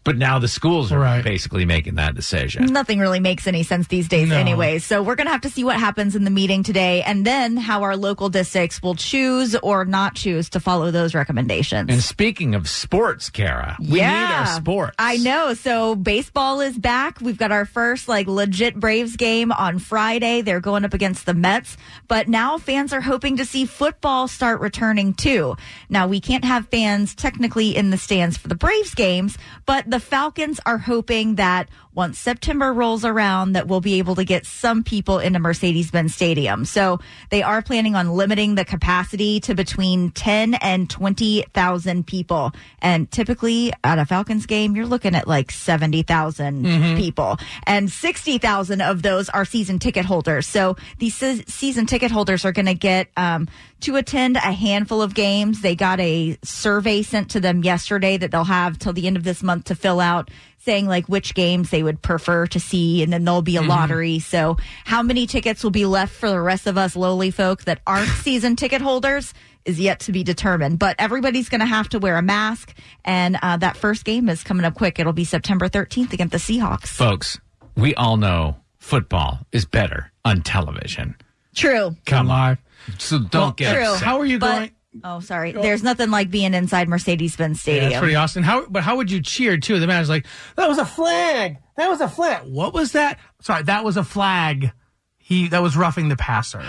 But 0.05 0.19
now 0.19 0.39
the 0.39 0.49
schools 0.49 0.93
are 0.93 0.99
Right. 0.99 1.25
basically 1.25 1.65
making 1.65 1.95
that 1.95 2.15
decision. 2.15 2.67
Nothing 2.67 2.99
really 2.99 3.21
makes 3.21 3.47
any 3.47 3.63
sense 3.63 3.87
these 3.89 4.07
days, 4.07 4.29
No. 4.29 4.37
anyway. 4.37 4.79
So 4.79 5.03
we're 5.03 5.15
going 5.15 5.27
to 5.27 5.33
have 5.33 5.41
to 5.43 5.51
see 5.51 5.65
what 5.65 5.79
happens 5.81 6.15
in 6.15 6.25
the 6.25 6.31
meeting 6.31 6.63
today 6.63 7.03
and 7.03 7.25
then 7.27 7.57
how 7.57 7.83
our 7.83 7.97
local 7.97 8.29
districts 8.29 8.83
will 8.83 8.95
choose 8.95 9.57
or 9.57 9.85
not 9.87 10.15
choose 10.15 10.51
to 10.51 10.61
follow 10.61 10.91
those 10.91 11.15
recommendations. 11.15 11.91
And 11.91 12.03
speaking 12.03 12.55
of 12.55 12.69
sports, 12.69 13.31
Kara, 13.31 13.77
we 13.81 14.01
need 14.01 14.03
our 14.05 14.47
sports. 14.47 14.95
I 14.99 15.17
know. 15.17 15.55
So 15.55 15.95
baseball 15.95 16.61
is 16.61 16.77
back. 16.79 17.21
We've 17.23 17.39
got 17.39 17.51
our 17.51 17.65
first 17.65 18.07
like 18.07 18.27
legit 18.27 18.79
Braves 18.79 19.17
game 19.17 19.53
on 19.53 19.79
Friday. 19.79 20.43
They're 20.43 20.61
going 20.61 20.85
up 20.85 20.93
against 20.93 21.25
the 21.27 21.35
Mets, 21.35 21.77
but 22.09 22.29
now 22.29 22.59
fans 22.59 22.93
are 22.93 23.01
hoping 23.01 23.39
to 23.39 23.45
see 23.47 23.65
football 23.65 24.29
start 24.29 24.61
returning 24.61 25.15
too. 25.15 25.57
Now 25.89 26.07
we 26.07 26.21
can't 26.21 26.45
have 26.45 26.69
fans 26.69 27.15
technically 27.15 27.75
in 27.75 27.89
the 27.91 27.97
stands 27.99 28.37
for 28.37 28.49
the 28.49 28.55
Braves 28.55 28.95
games, 28.95 29.39
but 29.65 29.89
the 29.95 30.01
Falcons 30.01 30.59
are 30.67 30.79
hoping 30.79 31.37
that 31.37 31.69
once 31.95 32.19
September 32.19 32.73
rolls 32.73 33.05
around 33.05 33.53
that 33.53 33.69
we'll 33.69 33.81
be 33.81 33.95
able 33.99 34.15
to 34.17 34.25
get 34.25 34.45
some 34.47 34.83
people 34.83 35.19
into 35.19 35.39
Mercedes-Benz 35.39 36.15
Stadium. 36.15 36.65
So 36.65 36.99
they 37.31 37.43
are 37.43 37.63
planning 37.63 37.95
on 37.95 38.11
limiting 38.11 38.57
the 38.57 38.65
capacity 38.65 39.41
to 39.41 39.55
between 39.55 40.11
10 40.11 40.55
and 40.55 40.91
20,000 40.91 42.07
people. 42.07 42.53
And 42.81 43.11
typically 43.11 43.73
at 43.85 43.99
a 43.99 44.05
Falcons 44.05 44.47
game, 44.47 44.75
you're 44.75 44.87
looking 44.87 45.15
at 45.15 45.29
like 45.29 45.51
70,000 45.51 46.97
people 46.97 47.39
and 47.67 47.91
60,000 47.91 48.81
of 48.81 49.03
those 49.03 49.29
are 49.29 49.45
season 49.45 49.79
ticket 49.79 50.05
holders. 50.05 50.47
So 50.47 50.77
these 50.99 51.15
se- 51.15 51.45
season 51.47 51.87
ticket 51.87 52.11
holders 52.11 52.45
are 52.45 52.53
going 52.53 52.67
to 52.67 52.75
get, 52.75 53.09
um, 53.17 53.49
to 53.81 53.97
attend 53.97 54.37
a 54.37 54.53
handful 54.53 55.03
of 55.03 55.13
games. 55.15 55.61
They 55.61 55.75
got 55.75 56.01
a 56.01 56.39
survey 56.43 57.03
sent 57.03 57.31
to 57.33 57.41
them 57.41 57.63
yesterday 57.63 58.17
that 58.17 58.31
they'll 58.31 58.45
have 58.45 58.79
till 58.79 58.95
the 58.95 59.07
end 59.07 59.19
of 59.19 59.25
this 59.25 59.43
month 59.43 59.65
to 59.67 59.75
fill 59.75 60.01
out 60.01 60.31
saying 60.65 60.87
like 60.87 61.07
which 61.07 61.35
games 61.35 61.69
they 61.69 61.83
would 61.85 62.03
prefer 62.03 62.47
to 62.49 62.59
see 62.59 63.03
and 63.03 63.13
then 63.13 63.25
there'll 63.25 63.43
be 63.43 63.57
a 63.57 63.63
lottery 63.63 64.19
so 64.19 64.57
how 64.85 65.03
many 65.03 65.27
tickets 65.27 65.63
will 65.63 65.71
be 65.71 65.87
left 65.87 66.13
for 66.15 66.29
the 66.29 66.41
rest 66.41 66.67
of 66.67 66.77
us 66.77 66.97
lowly 66.97 67.31
folk 67.31 67.63
that 67.65 67.81
aren't 67.87 68.09
season 68.23 68.57
ticket 68.57 68.81
holders 68.83 69.33
is 69.65 69.79
yet 69.79 70.01
to 70.01 70.13
be 70.13 70.23
determined 70.25 70.79
but 70.79 70.97
everybody's 70.99 71.49
going 71.49 71.61
to 71.61 71.67
have 71.67 71.89
to 71.89 71.99
wear 71.99 72.17
a 72.17 72.23
mask 72.23 72.75
and 73.05 73.39
uh, 73.43 73.57
that 73.57 73.77
first 73.77 74.05
game 74.05 74.29
is 74.29 74.43
coming 74.43 74.65
up 74.65 74.75
quick 74.75 74.99
it'll 74.99 75.13
be 75.13 75.25
september 75.25 75.69
13th 75.69 76.13
against 76.13 76.33
the 76.33 76.39
seahawks 76.39 76.89
Folks, 76.89 77.39
we 77.77 77.95
all 77.95 78.17
know 78.17 78.57
football 78.79 79.39
is 79.53 79.65
better 79.65 80.11
on 80.25 80.43
television. 80.43 81.17
true 81.55 81.97
Come 82.07 82.31
on. 82.31 82.51
live. 82.51 82.59
So 82.99 83.19
don't 83.19 83.33
Well, 83.33 83.51
get 83.53 83.75
true 83.75 83.85
upset. 83.93 84.03
How 84.05 84.19
are 84.21 84.27
you 84.27 84.39
but 84.39 84.59
going? 84.59 84.71
Oh 85.03 85.21
sorry 85.21 85.53
there's 85.53 85.83
nothing 85.83 86.11
like 86.11 86.31
being 86.31 86.55
inside 86.55 86.89
mercedes-benz 86.89 87.59
Yeah, 87.59 87.61
stadium 87.63 87.91
that's 87.91 88.01
pretty 88.01 88.15
awesome. 88.15 88.43
How, 88.43 88.67
but 88.69 88.83
how 88.83 88.97
would 88.97 89.11
you 89.11 89.21
cheer 89.21 89.57
too? 89.57 89.81
The 89.81 89.87
man 89.87 90.01
was 90.01 90.09
like, 90.09 90.27
"That 90.57 90.69
was 90.69 90.79
a 90.79 90.85
flag. 90.87 91.57
That 91.77 91.89
was 91.89 92.01
a 92.01 92.09
flag. 92.09 92.43
What 92.47 92.73
was 92.73 92.93
that? 92.93 93.19
Sorry, 93.41 93.63
that 93.65 93.85
was 93.85 93.97
a 93.97 94.05
flag. 94.05 94.71
He 95.17 95.49
that 95.49 95.63
was 95.63 95.77
roughing 95.77 96.09
the 96.11 96.17
passer. 96.17 96.63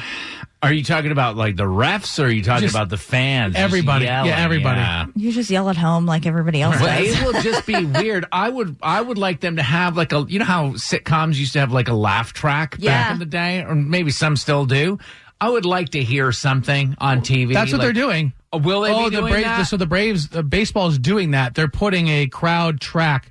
Are 0.64 0.72
you 0.74 0.84
talking 0.84 1.12
about 1.12 1.36
like 1.36 1.58
the 1.58 1.66
refs 1.66 2.18
or 2.18 2.24
are 2.28 2.30
you 2.30 2.42
talking 2.42 2.64
Just 2.64 2.74
about 2.74 2.90
the 2.90 2.98
fans? 2.98 3.54
Just 3.54 3.64
everybody. 3.64 4.06
Yeah, 4.06 4.24
everybody. 4.26 4.80
Yeah. 4.80 5.06
you 5.16 5.32
just 5.32 5.52
yell 5.52 5.70
at 5.70 5.76
home 5.78 6.06
like 6.08 6.26
everybody 6.26 6.62
else 6.62 6.80
Well, 6.80 7.04
does 7.04 7.20
it 7.20 7.24
will 7.24 7.42
just 7.42 7.68
be 7.68 7.86
weird. 8.02 8.26
I 8.32 8.50
would, 8.50 8.78
I 8.82 9.00
would 9.02 9.18
like 9.20 9.42
them 9.42 9.58
to 9.58 9.62
have 9.62 9.96
like 9.98 10.12
a, 10.14 10.26
you 10.28 10.40
know 10.40 10.46
how 10.46 10.70
sitcoms 10.70 11.36
used 11.36 11.54
to 11.54 11.60
have 11.60 11.72
like 11.72 11.88
a 11.90 11.94
laugh 11.94 12.34
track 12.34 12.80
back 12.80 13.12
in 13.12 13.20
the 13.20 13.26
day, 13.26 13.64
or 13.64 13.76
maybe 13.76 14.10
some 14.10 14.36
still 14.38 14.66
do. 14.66 14.98
I 15.40 15.50
would 15.50 15.66
like 15.66 15.90
to 15.90 16.04
hear 16.04 16.32
something 16.32 16.96
on 17.00 17.22
TV. 17.22 17.54
That's 17.54 17.72
what 17.72 17.80
like- 17.80 17.86
they're 17.86 17.94
doing. 17.94 18.34
Oh, 18.54 18.58
will 18.58 18.82
they 18.82 18.94
oh, 18.94 19.10
be 19.10 19.16
the 19.16 19.22
doing 19.22 19.34
Braves. 19.34 19.46
that? 19.46 19.64
So 19.64 19.78
the 19.78 19.86
Braves, 19.86 20.30
the 20.30 20.44
baseball 20.44 20.88
is 20.88 20.98
doing 20.98 21.32
that. 21.32 21.56
They're 21.56 21.68
putting 21.68 22.08
a 22.08 22.28
crowd 22.28 22.80
track 22.80 23.30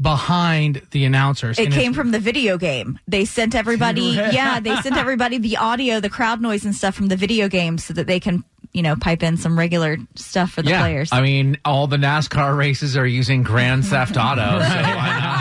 behind 0.00 0.82
the 0.90 1.04
announcers. 1.04 1.58
It 1.58 1.66
And 1.66 1.74
came 1.74 1.94
from 1.94 2.10
the 2.10 2.18
video 2.18 2.58
game. 2.58 2.98
They 3.06 3.24
sent 3.24 3.54
everybody, 3.54 4.00
yeah, 4.32 4.58
they 4.58 4.74
sent 4.76 4.96
everybody 4.96 5.38
the 5.38 5.58
audio, 5.58 6.00
the 6.00 6.10
crowd 6.10 6.40
noise 6.40 6.64
and 6.64 6.74
stuff 6.74 6.96
from 6.96 7.06
the 7.06 7.16
video 7.16 7.48
game 7.48 7.78
so 7.78 7.94
that 7.94 8.08
they 8.08 8.18
can, 8.18 8.42
you 8.72 8.82
know, 8.82 8.96
pipe 8.96 9.22
in 9.22 9.36
some 9.36 9.56
regular 9.56 9.98
stuff 10.16 10.50
for 10.50 10.62
the 10.62 10.70
yeah, 10.70 10.80
players. 10.80 11.12
I 11.12 11.20
mean, 11.22 11.58
all 11.64 11.86
the 11.86 11.96
NASCAR 11.96 12.56
races 12.56 12.96
are 12.96 13.06
using 13.06 13.44
Grand 13.44 13.86
Theft 13.86 14.16
Auto. 14.16 14.42
So 14.42 14.58
why 14.58 15.20
not? 15.20 15.33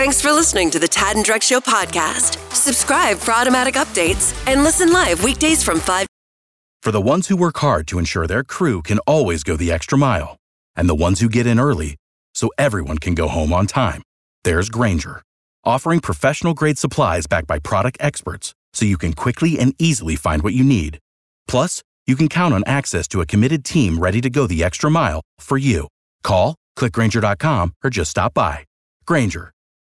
Thanks 0.00 0.22
for 0.22 0.32
listening 0.32 0.70
to 0.70 0.78
the 0.78 0.88
Tad 0.88 1.16
and 1.16 1.26
Drex 1.26 1.42
Show 1.42 1.60
podcast. 1.60 2.38
Subscribe 2.54 3.18
for 3.18 3.32
automatic 3.32 3.74
updates 3.74 4.32
and 4.50 4.64
listen 4.64 4.94
live 4.94 5.22
weekdays 5.22 5.62
from 5.62 5.78
5 5.78 6.06
For 6.80 6.90
the 6.90 7.02
ones 7.02 7.28
who 7.28 7.36
work 7.36 7.58
hard 7.58 7.86
to 7.88 7.98
ensure 7.98 8.26
their 8.26 8.42
crew 8.42 8.80
can 8.80 8.98
always 9.00 9.42
go 9.42 9.58
the 9.58 9.70
extra 9.70 9.98
mile, 9.98 10.38
and 10.74 10.88
the 10.88 10.94
ones 10.94 11.20
who 11.20 11.28
get 11.28 11.46
in 11.46 11.60
early 11.60 11.96
so 12.32 12.48
everyone 12.56 12.96
can 12.96 13.14
go 13.14 13.28
home 13.28 13.52
on 13.52 13.66
time, 13.66 14.00
there's 14.42 14.70
Grainger, 14.70 15.20
offering 15.64 16.00
professional 16.00 16.54
grade 16.54 16.78
supplies 16.78 17.26
backed 17.26 17.46
by 17.46 17.58
product 17.58 17.98
experts 18.00 18.54
so 18.72 18.86
you 18.86 18.96
can 18.96 19.12
quickly 19.12 19.58
and 19.58 19.74
easily 19.78 20.16
find 20.16 20.40
what 20.42 20.54
you 20.54 20.64
need. 20.64 20.98
Plus, 21.46 21.82
you 22.06 22.16
can 22.16 22.28
count 22.28 22.54
on 22.54 22.64
access 22.66 23.06
to 23.08 23.20
a 23.20 23.26
committed 23.26 23.66
team 23.66 23.98
ready 23.98 24.22
to 24.22 24.30
go 24.30 24.46
the 24.46 24.64
extra 24.64 24.90
mile 24.90 25.20
for 25.38 25.58
you. 25.58 25.88
Call, 26.22 26.56
clickgranger.com, 26.78 27.74
or 27.84 27.90
just 27.90 28.10
stop 28.12 28.32
by. 28.32 28.64
Grainger, 29.04 29.52